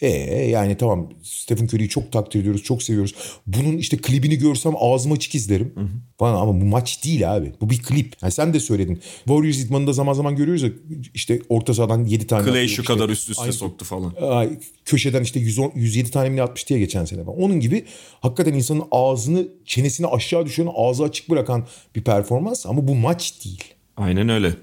[0.00, 3.14] ee yani tamam Stephen Curry'i çok takdir ediyoruz, çok seviyoruz.
[3.46, 5.72] Bunun işte klibini görsem ağzıma açık izlerim.
[5.74, 5.88] Hı hı.
[6.18, 7.52] Falan ama bu maç değil abi.
[7.60, 8.16] Bu bir klip.
[8.22, 9.00] Yani sen de söyledin.
[9.24, 10.70] Warriors idmanında zaman zaman görüyoruz ya
[11.14, 12.50] işte orta sahadan 7 tane.
[12.50, 14.14] Clay şu işte, kadar üst üste aynı, soktu falan.
[14.20, 17.38] Ay, köşeden işte 110, 107 tane mi atmış diye geçen sene falan.
[17.38, 17.84] Onun gibi
[18.20, 22.66] hakikaten insanın ağzını, çenesini aşağı düşüren, ağzı açık bırakan bir performans.
[22.66, 23.64] Ama bu maç değil.
[23.96, 24.54] Aynen öyle.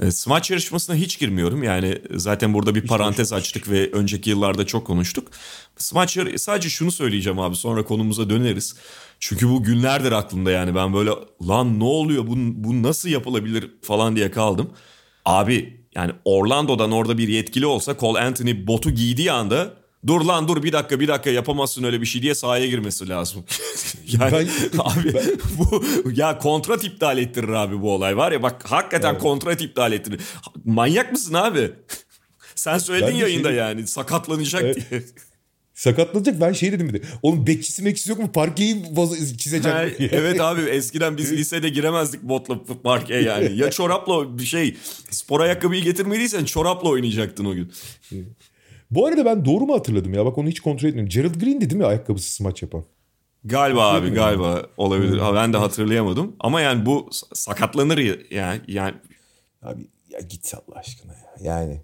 [0.00, 1.62] E, smaç yarışmasına hiç girmiyorum.
[1.62, 5.28] Yani zaten burada bir hiç parantez açtık ve önceki yıllarda çok konuştuk.
[5.76, 8.76] Smaç sadece şunu söyleyeceğim abi sonra konumuza döneriz.
[9.20, 11.10] Çünkü bu günlerdir aklımda yani ben böyle
[11.48, 14.70] lan ne oluyor bu, bu nasıl yapılabilir falan diye kaldım.
[15.24, 20.62] Abi yani Orlando'dan orada bir yetkili olsa Cole Anthony botu giydiği anda dur lan dur
[20.62, 23.44] bir dakika bir dakika yapamazsın öyle bir şey diye sahaya girmesi lazım.
[24.06, 24.48] yani ben,
[24.78, 25.24] abi ben...
[25.58, 25.84] bu
[26.14, 29.22] ya kontrat iptal ettirir abi bu olay var ya bak hakikaten evet.
[29.22, 30.20] kontrat iptal ettirir.
[30.64, 31.70] Manyak mısın abi?
[32.54, 33.58] Sen söyledin ben yayında şey...
[33.58, 34.90] yani sakatlanacak evet.
[34.90, 35.02] diye.
[35.74, 37.06] Sakatlanacak ben şey dedim bir de.
[37.22, 38.32] Oğlum bekçisi mekçisi yok mu?
[38.32, 38.82] Parkeyi
[39.38, 39.72] çizecek.
[39.72, 43.58] Ha, evet abi eskiden biz lisede giremezdik botla parkeye yani.
[43.58, 44.76] Ya çorapla bir şey
[45.10, 47.72] spor ayakkabıyı getirmediysen çorapla oynayacaktın o gün.
[48.94, 50.24] Bu arada ben doğru mu hatırladım ya?
[50.24, 51.10] Bak onu hiç kontrol etmiyorum.
[51.10, 52.84] Gerald Green'di değil mi ayakkabısı smaç yapan?
[53.44, 55.18] Galiba abi galiba olabilir.
[55.18, 56.36] Ha, ben de hatırlayamadım.
[56.40, 58.60] Ama yani bu sakatlanır ya yani.
[58.68, 58.94] yani...
[59.62, 61.52] Abi ya git Allah aşkına ya.
[61.52, 61.80] Yani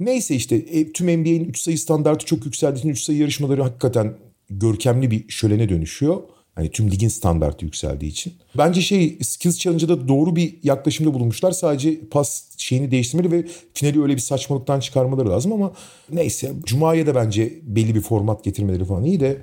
[0.00, 4.14] neyse işte e, tüm NBA'in 3 sayı standartı çok yükseldiği için 3 sayı yarışmaları hakikaten
[4.50, 6.22] görkemli bir şölene dönüşüyor.
[6.58, 8.32] Hani tüm ligin standartı yükseldiği için.
[8.56, 11.52] Bence şey Skills Challenge'da doğru bir yaklaşımda bulunmuşlar.
[11.52, 13.44] Sadece pas şeyini değiştirmeli ve
[13.74, 15.72] finali öyle bir saçmalıktan çıkarmaları lazım ama
[16.12, 16.52] neyse.
[16.64, 19.42] Cuma'ya da bence belli bir format getirmeleri falan iyi de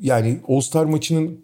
[0.00, 1.40] yani All Star maçının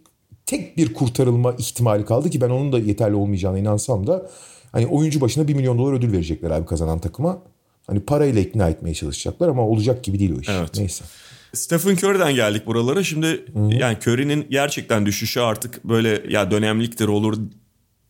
[0.47, 4.31] tek bir kurtarılma ihtimali kaldı ki ben onun da yeterli olmayacağına inansam da
[4.73, 7.43] hani oyuncu başına 1 milyon dolar ödül verecekler abi kazanan takıma.
[7.87, 10.49] Hani parayla ikna etmeye çalışacaklar ama olacak gibi değil o iş.
[10.49, 10.71] Evet.
[10.79, 11.05] Neyse.
[11.53, 13.05] Stephen Curry'den geldik buralara.
[13.05, 13.75] Şimdi Hı-hı.
[13.75, 17.39] yani Curry'nin gerçekten düşüşü artık böyle ya dönemliktir olur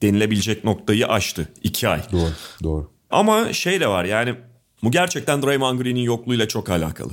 [0.03, 1.49] denilebilecek noktayı aştı.
[1.62, 2.03] iki ay.
[2.12, 2.30] Doğru,
[2.62, 2.90] doğru.
[3.11, 4.34] Ama şey de var yani
[4.82, 7.12] bu gerçekten Draymond Green'in yokluğuyla çok alakalı.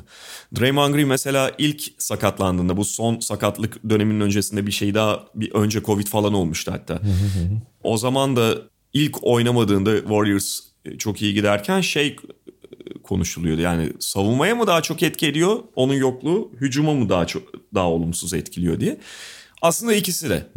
[0.60, 5.84] Draymond Green mesela ilk sakatlandığında bu son sakatlık döneminin öncesinde bir şey daha bir önce
[5.84, 7.02] Covid falan olmuştu hatta.
[7.84, 8.56] o zaman da
[8.94, 10.60] ilk oynamadığında Warriors
[10.98, 12.16] çok iyi giderken şey
[13.04, 13.62] konuşuluyordu.
[13.62, 18.34] Yani savunmaya mı daha çok etki ediyor onun yokluğu, hücuma mı daha çok daha olumsuz
[18.34, 18.98] etkiliyor diye.
[19.62, 20.48] Aslında ikisi de.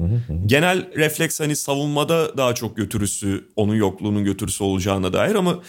[0.47, 5.63] Genel refleks hani savunmada daha çok götürüsü, onun yokluğunun götürüsü olacağına dair ama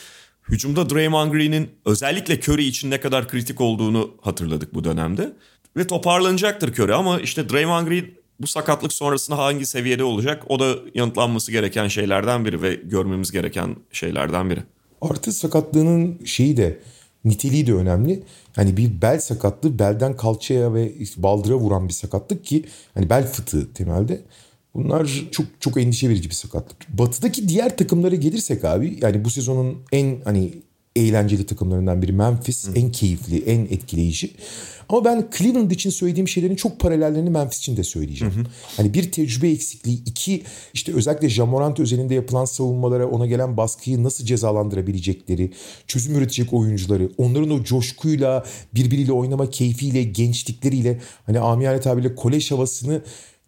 [0.49, 5.33] hücumda Draymond Green'in özellikle Curry için ne kadar kritik olduğunu hatırladık bu dönemde.
[5.77, 8.05] Ve toparlanacaktır Curry ama işte Draymond Green
[8.39, 13.75] bu sakatlık sonrasında hangi seviyede olacak o da yanıtlanması gereken şeylerden biri ve görmemiz gereken
[13.91, 14.63] şeylerden biri.
[15.09, 16.79] Artı sakatlığının şeyi de
[17.25, 18.23] niteliği de önemli.
[18.55, 23.73] Hani bir bel sakatlığı belden kalçaya ve baldıra vuran bir sakatlık ki hani bel fıtığı
[23.73, 24.21] temelde.
[24.73, 26.97] Bunlar çok çok endişe verici bir sakatlık.
[26.97, 30.53] Batı'daki diğer takımlara gelirsek abi yani bu sezonun en hani
[30.95, 32.67] eğlenceli takımlarından biri Memphis.
[32.67, 32.71] Hı.
[32.75, 34.31] En keyifli, en etkileyici.
[34.89, 38.33] Ama ben Cleveland için söylediğim şeylerin çok paralellerini Memphis için de söyleyeceğim.
[38.33, 38.43] Hı hı.
[38.77, 44.25] Hani bir tecrübe eksikliği, iki işte özellikle Jamorant özelinde yapılan savunmalara ona gelen baskıyı nasıl
[44.25, 45.51] cezalandırabilecekleri,
[45.87, 53.01] çözüm üretecek oyuncuları, onların o coşkuyla, birbiriyle oynama keyfiyle, gençlikleriyle hani amiyane tabirle kolej havasını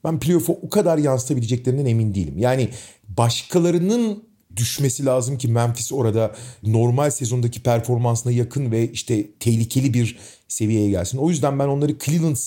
[0.03, 2.37] ben playoff'a o kadar yansıtabileceklerinden emin değilim.
[2.37, 2.69] Yani
[3.07, 4.23] başkalarının
[4.57, 11.17] düşmesi lazım ki Memphis orada normal sezondaki performansına yakın ve işte tehlikeli bir seviyeye gelsin.
[11.17, 12.37] O yüzden ben onları Cleveland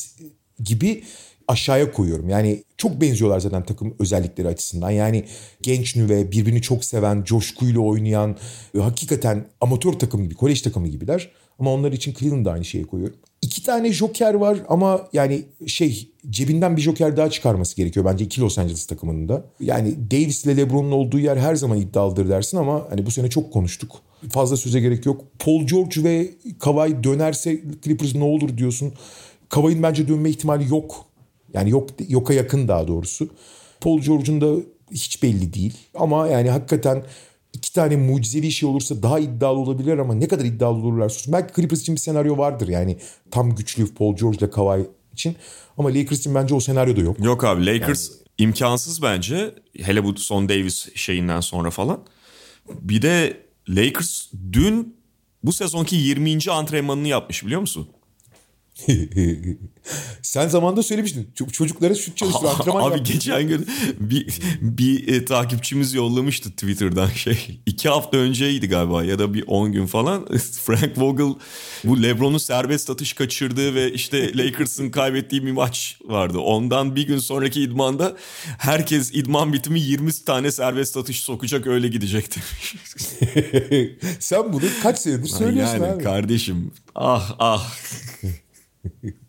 [0.64, 1.04] gibi
[1.48, 2.28] aşağıya koyuyorum.
[2.28, 4.90] Yani çok benziyorlar zaten takım özellikleri açısından.
[4.90, 5.24] Yani
[5.62, 8.36] genç nüve, birbirini çok seven, coşkuyla oynayan,
[8.78, 11.30] hakikaten amatör takım gibi, kolej takımı gibiler.
[11.58, 13.18] Ama onlar için Cleveland'da aynı şeyi koyuyorum.
[13.48, 18.40] İki tane joker var ama yani şey cebinden bir joker daha çıkarması gerekiyor bence iki
[18.40, 19.44] Los Angeles takımının da.
[19.60, 23.52] Yani Davis ile LeBron'un olduğu yer her zaman iddialıdır dersin ama hani bu sene çok
[23.52, 23.92] konuştuk.
[24.30, 25.24] Fazla söze gerek yok.
[25.38, 28.92] Paul George ve Kawhi dönerse Clippers ne olur diyorsun.
[29.48, 31.04] Kawhi'nin bence dönme ihtimali yok.
[31.54, 33.28] Yani yok yoka yakın daha doğrusu.
[33.80, 35.74] Paul George'un da hiç belli değil.
[35.94, 37.02] Ama yani hakikaten
[37.58, 41.32] iki tane mucizevi şey olursa daha iddialı olabilir ama ne kadar iddialı olurlar olsun.
[41.32, 42.98] Belki Clippers için bir senaryo vardır yani
[43.30, 45.36] tam güçlü Paul George ile Kawhi için.
[45.78, 47.16] Ama Lakers için bence o senaryo da yok.
[47.20, 48.18] Yok abi Lakers yani...
[48.38, 49.54] imkansız bence.
[49.80, 52.00] Hele bu son Davis şeyinden sonra falan.
[52.80, 54.96] Bir de Lakers dün
[55.42, 56.50] bu sezonki 20.
[56.50, 57.88] antrenmanını yapmış biliyor musun?
[60.22, 61.30] Sen zamanda söylemiştin.
[61.52, 63.12] Çocuklara şut çalıştır, antrenman Abi yaptı.
[63.12, 63.66] geçen gün
[64.00, 67.60] bir, bir e, takipçimiz yollamıştı Twitter'dan şey.
[67.66, 70.26] İki hafta önceydi galiba ya da bir on gün falan.
[70.62, 71.34] Frank Vogel
[71.84, 76.38] bu Lebron'un serbest atış kaçırdığı ve işte Lakers'ın kaybettiği bir maç vardı.
[76.38, 78.16] Ondan bir gün sonraki idmanda
[78.58, 82.40] herkes idman bitimi 20 tane serbest atış sokacak öyle gidecekti.
[84.20, 86.02] Sen bunu kaç senedir söylüyorsun yani, abi.
[86.04, 87.74] Kardeşim ah ah.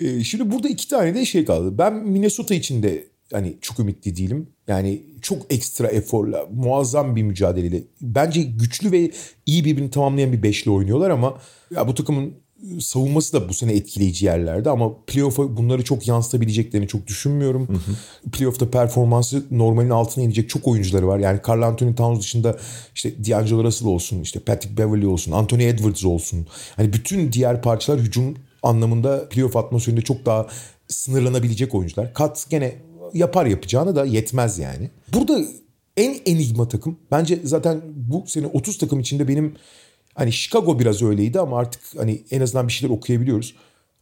[0.00, 1.78] Ee, şimdi burada iki tane de şey kaldı.
[1.78, 4.48] Ben Minnesota için de hani çok ümitli değilim.
[4.68, 7.82] Yani çok ekstra eforla, muazzam bir mücadeleyle.
[8.00, 9.10] Bence güçlü ve
[9.46, 11.38] iyi birbirini tamamlayan bir beşli oynuyorlar ama
[11.74, 12.34] ya bu takımın
[12.80, 17.68] savunması da bu sene etkileyici yerlerde ama playoff'a bunları çok yansıtabileceklerini çok düşünmüyorum.
[17.68, 18.30] Hı hı.
[18.30, 21.18] Playoff'ta performansı normalin altına inecek çok oyuncuları var.
[21.18, 22.58] Yani Carl Anthony Towns dışında
[22.94, 26.46] işte D'Angelo Russell olsun, işte Patrick Beverly olsun, Anthony Edwards olsun.
[26.76, 30.46] Hani bütün diğer parçalar hücum anlamında playoff atmosferinde çok daha
[30.88, 32.14] sınırlanabilecek oyuncular.
[32.14, 32.74] Kat gene
[33.14, 34.90] yapar yapacağını da yetmez yani.
[35.14, 35.40] Burada
[35.96, 39.54] en enigma takım bence zaten bu sene 30 takım içinde benim
[40.14, 43.54] hani Chicago biraz öyleydi ama artık hani en azından bir şeyler okuyabiliyoruz.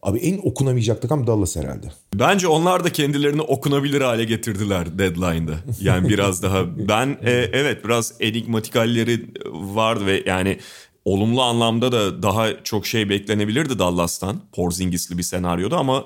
[0.02, 1.86] Abi en okunamayacak takım Dallas herhalde.
[2.14, 5.54] Bence onlar da kendilerini okunabilir hale getirdiler deadline'da.
[5.80, 10.58] Yani biraz daha ben e, evet biraz enigmatik halleri vardı ve yani
[11.06, 14.40] olumlu anlamda da daha çok şey beklenebilirdi Dallas'tan.
[14.52, 16.04] Porzingis'li bir senaryoda ama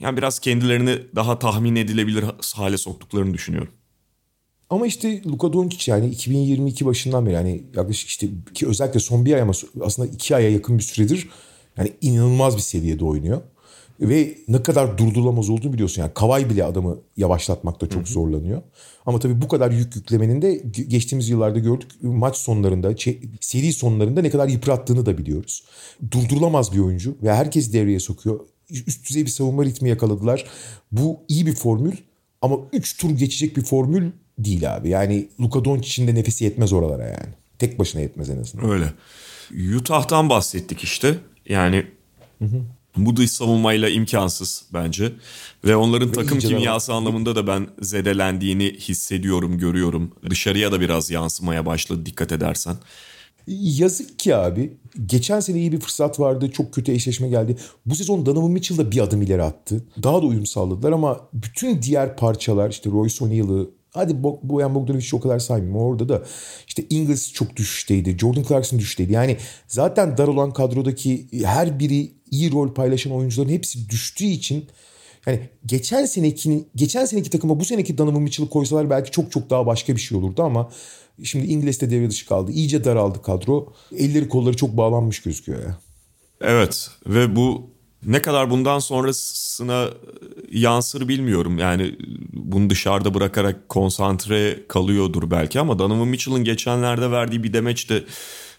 [0.00, 3.72] yani biraz kendilerini daha tahmin edilebilir hale soktuklarını düşünüyorum.
[4.70, 9.34] Ama işte Luka Doncic yani 2022 başından beri yani yaklaşık işte ki özellikle son bir
[9.34, 11.28] ay ama aslında iki aya yakın bir süredir
[11.76, 13.42] yani inanılmaz bir seviyede oynuyor.
[14.00, 16.02] Ve ne kadar durdurulamaz olduğunu biliyorsun.
[16.02, 18.62] Yani Kavay bile adamı yavaşlatmakta çok zorlanıyor.
[19.06, 22.94] Ama tabii bu kadar yük yüklemenin de geçtiğimiz yıllarda gördük maç sonlarında,
[23.40, 25.64] seri sonlarında ne kadar yıprattığını da biliyoruz.
[26.10, 28.40] Durdurulamaz bir oyuncu ve herkes devreye sokuyor.
[28.70, 30.44] Üst düzey bir savunma ritmi yakaladılar.
[30.92, 31.96] Bu iyi bir formül
[32.42, 34.88] ama 3 tur geçecek bir formül değil abi.
[34.88, 37.34] Yani Luka Doncic'in de nefesi yetmez oralara yani.
[37.58, 38.70] Tek başına yetmez en azından.
[38.70, 38.92] Öyle.
[39.76, 41.14] Utah'tan bahsettik işte.
[41.48, 41.86] Yani
[42.38, 42.62] hı hı.
[42.96, 45.12] Bu dış savunmayla imkansız bence.
[45.64, 46.96] Ve onların Ve takım kimyası var.
[46.96, 50.10] anlamında da ben zedelendiğini hissediyorum, görüyorum.
[50.30, 52.76] Dışarıya da biraz yansımaya başladı dikkat edersen.
[53.46, 54.76] Yazık ki abi.
[55.06, 56.50] Geçen sene iyi bir fırsat vardı.
[56.50, 57.56] Çok kötü eşleşme geldi.
[57.86, 59.84] Bu sezon Donovan Mitchell da bir adım ileri attı.
[60.02, 65.20] Daha da uyum sağladılar ama bütün diğer parçalar işte Royce O'Neal'ı Hadi Boyan Bogdanovic'i o
[65.20, 65.76] kadar saymayayım.
[65.76, 66.22] Orada da
[66.66, 68.18] işte Ingles çok düşüşteydi.
[68.18, 69.12] Jordan Clarkson düşüşteydi.
[69.12, 69.36] Yani
[69.66, 74.66] zaten dar olan kadrodaki her biri iyi rol paylaşan oyuncuların hepsi düştüğü için
[75.26, 79.66] yani geçen seneki geçen seneki takıma bu seneki Donovan Mitchell'ı koysalar belki çok çok daha
[79.66, 80.70] başka bir şey olurdu ama
[81.24, 82.52] şimdi İngiliz de devre dışı kaldı.
[82.52, 83.72] İyice daraldı kadro.
[83.98, 85.78] Elleri kolları çok bağlanmış gözüküyor ya.
[86.40, 87.70] Evet ve bu
[88.06, 89.88] ne kadar bundan sonrasına
[90.52, 91.58] yansır bilmiyorum.
[91.58, 91.96] Yani
[92.32, 98.04] bunu dışarıda bırakarak konsantre kalıyordur belki ama Donovan Mitchell'ın geçenlerde verdiği bir demeç de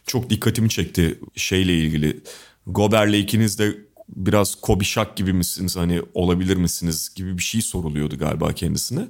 [0.08, 2.22] çok dikkatimi çekti şeyle ilgili.
[2.68, 3.78] Gober'le ikiniz de
[4.16, 9.08] biraz Kobe Shaq gibi misiniz hani olabilir misiniz gibi bir şey soruluyordu galiba kendisine.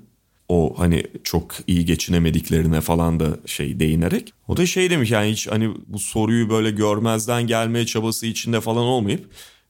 [0.50, 4.34] O hani çok iyi geçinemediklerine falan da şey değinerek.
[4.48, 8.84] O da şey demiş yani hiç hani bu soruyu böyle görmezden gelmeye çabası içinde falan
[8.84, 9.30] olmayıp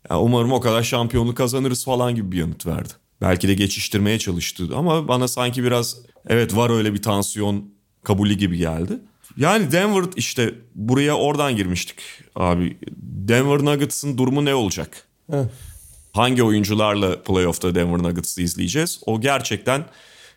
[0.09, 2.93] ya umarım o kadar şampiyonluk kazanırız falan gibi bir yanıt verdi.
[3.21, 7.73] Belki de geçiştirmeye çalıştı ama bana sanki biraz evet var öyle bir tansiyon
[8.03, 8.99] kabulü gibi geldi.
[9.37, 11.97] Yani Denver işte buraya oradan girmiştik
[12.35, 12.77] abi.
[13.01, 15.07] Denver Nuggets'ın durumu ne olacak?
[15.31, 15.43] Heh.
[16.11, 18.99] Hangi oyuncularla playoff'ta Denver Nuggets'ı izleyeceğiz?
[19.05, 19.85] O gerçekten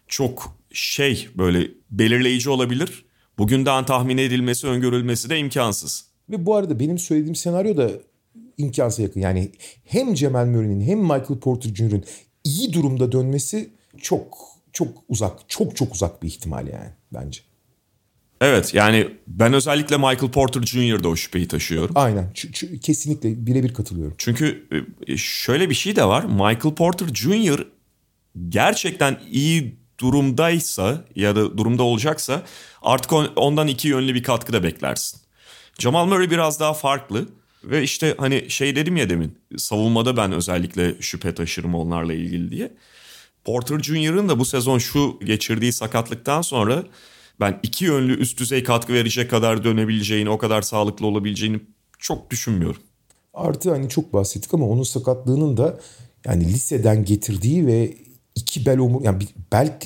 [0.08, 3.04] çok şey böyle belirleyici olabilir.
[3.38, 6.04] Bugünden tahmin edilmesi, öngörülmesi de imkansız.
[6.30, 7.90] Ve bu arada benim söylediğim senaryo da
[8.58, 9.20] imkansız yakın.
[9.20, 9.50] Yani
[9.84, 12.04] hem Cemal Murray'nin hem Michael Porter Jr.'ın
[12.44, 13.70] iyi durumda dönmesi
[14.02, 14.38] çok
[14.72, 17.40] çok uzak, çok çok uzak bir ihtimal yani bence.
[18.40, 21.94] Evet yani ben özellikle Michael Porter Jr.'da o şüpheyi taşıyorum.
[21.94, 22.30] Aynen.
[22.34, 24.14] Ç- ç- kesinlikle birebir katılıyorum.
[24.18, 24.66] Çünkü
[25.06, 26.24] e, şöyle bir şey de var.
[26.24, 27.66] Michael Porter Jr.
[28.48, 32.42] gerçekten iyi durumdaysa ya da durumda olacaksa
[32.82, 35.20] artık ondan iki yönlü bir katkı da beklersin.
[35.78, 37.26] Jamal Murray biraz daha farklı.
[37.64, 42.72] Ve işte hani şey dedim ya demin savunmada ben özellikle şüphe taşırım onlarla ilgili diye.
[43.44, 46.82] Porter Jr.'ın da bu sezon şu geçirdiği sakatlıktan sonra
[47.40, 51.60] ben iki yönlü üst düzey katkı verecek kadar dönebileceğini, o kadar sağlıklı olabileceğini
[51.98, 52.82] çok düşünmüyorum.
[53.34, 55.80] Artı hani çok bahsettik ama onun sakatlığının da
[56.24, 57.94] yani liseden getirdiği ve
[58.34, 59.78] iki bel omur yani bir bel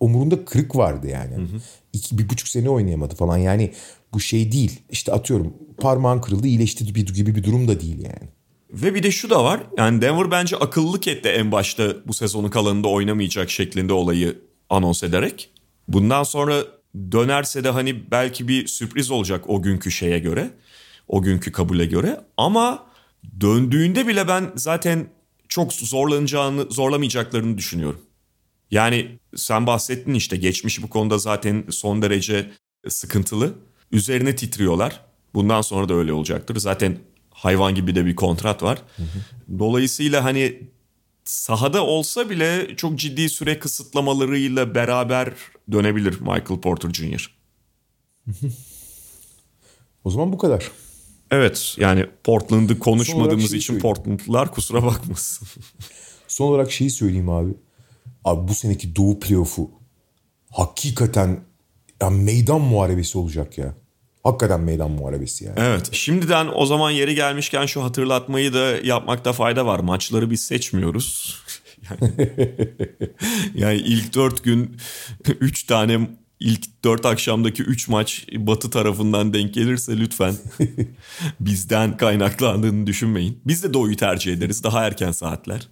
[0.00, 1.34] omurunda kırık vardı yani.
[1.34, 1.60] Hı hı.
[1.92, 3.72] İki, bir buçuk sene oynayamadı falan yani
[4.12, 4.80] bu şey değil.
[4.90, 8.28] İşte atıyorum parmağın kırıldı iyileşti gibi bir durum da değil yani.
[8.70, 9.60] Ve bir de şu da var.
[9.78, 14.38] Yani Denver bence akıllılık etti en başta bu sezonun kalanında oynamayacak şeklinde olayı
[14.70, 15.50] anons ederek.
[15.88, 16.64] Bundan sonra
[17.12, 20.50] dönerse de hani belki bir sürpriz olacak o günkü şeye göre.
[21.08, 22.20] O günkü kabule göre.
[22.36, 22.86] Ama
[23.40, 25.08] döndüğünde bile ben zaten
[25.48, 28.00] çok zorlanacağını, zorlamayacaklarını düşünüyorum.
[28.70, 32.50] Yani sen bahsettin işte geçmiş bu konuda zaten son derece
[32.88, 33.54] sıkıntılı.
[33.92, 35.00] Üzerine titriyorlar.
[35.34, 36.56] Bundan sonra da öyle olacaktır.
[36.56, 36.98] Zaten
[37.30, 38.78] hayvan gibi de bir kontrat var.
[38.96, 39.58] Hı hı.
[39.58, 40.62] Dolayısıyla hani
[41.24, 45.32] sahada olsa bile çok ciddi süre kısıtlamalarıyla beraber
[45.72, 47.36] dönebilir Michael Porter Jr.
[50.04, 50.70] o zaman bu kadar.
[51.30, 53.82] Evet yani Portland'ı konuşmadığımız için söyleyeyim.
[53.82, 55.48] Portland'lılar kusura bakmasın.
[56.28, 57.54] Son olarak şeyi söyleyeyim abi.
[58.24, 59.70] Abi bu seneki Doğu playoff'u
[60.50, 61.40] hakikaten
[62.02, 63.74] ya meydan muharebesi olacak ya.
[64.22, 65.54] Hakikaten meydan muharebesi yani.
[65.58, 65.88] Evet.
[65.92, 69.78] Şimdiden o zaman yeri gelmişken şu hatırlatmayı da yapmakta fayda var.
[69.78, 71.36] Maçları biz seçmiyoruz.
[71.90, 72.28] Yani,
[73.54, 74.76] yani ilk dört gün
[75.40, 76.08] üç tane
[76.40, 80.34] ilk dört akşamdaki üç maç batı tarafından denk gelirse lütfen
[81.40, 83.40] bizden kaynaklandığını düşünmeyin.
[83.46, 84.64] Biz de doğuyu tercih ederiz.
[84.64, 85.68] Daha erken saatler.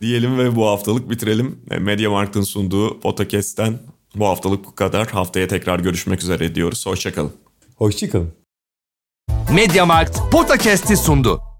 [0.00, 1.58] Diyelim ve bu haftalık bitirelim.
[1.78, 3.78] Mediamarkt'ın sunduğu podcast'ten
[4.14, 5.08] bu haftalık bu kadar.
[5.08, 6.86] Haftaya tekrar görüşmek üzere diyoruz.
[6.86, 7.32] Hoşçakalın.
[7.76, 8.32] Hoşçakalın.
[9.52, 11.51] Mediamarkt Podcast'i sundu.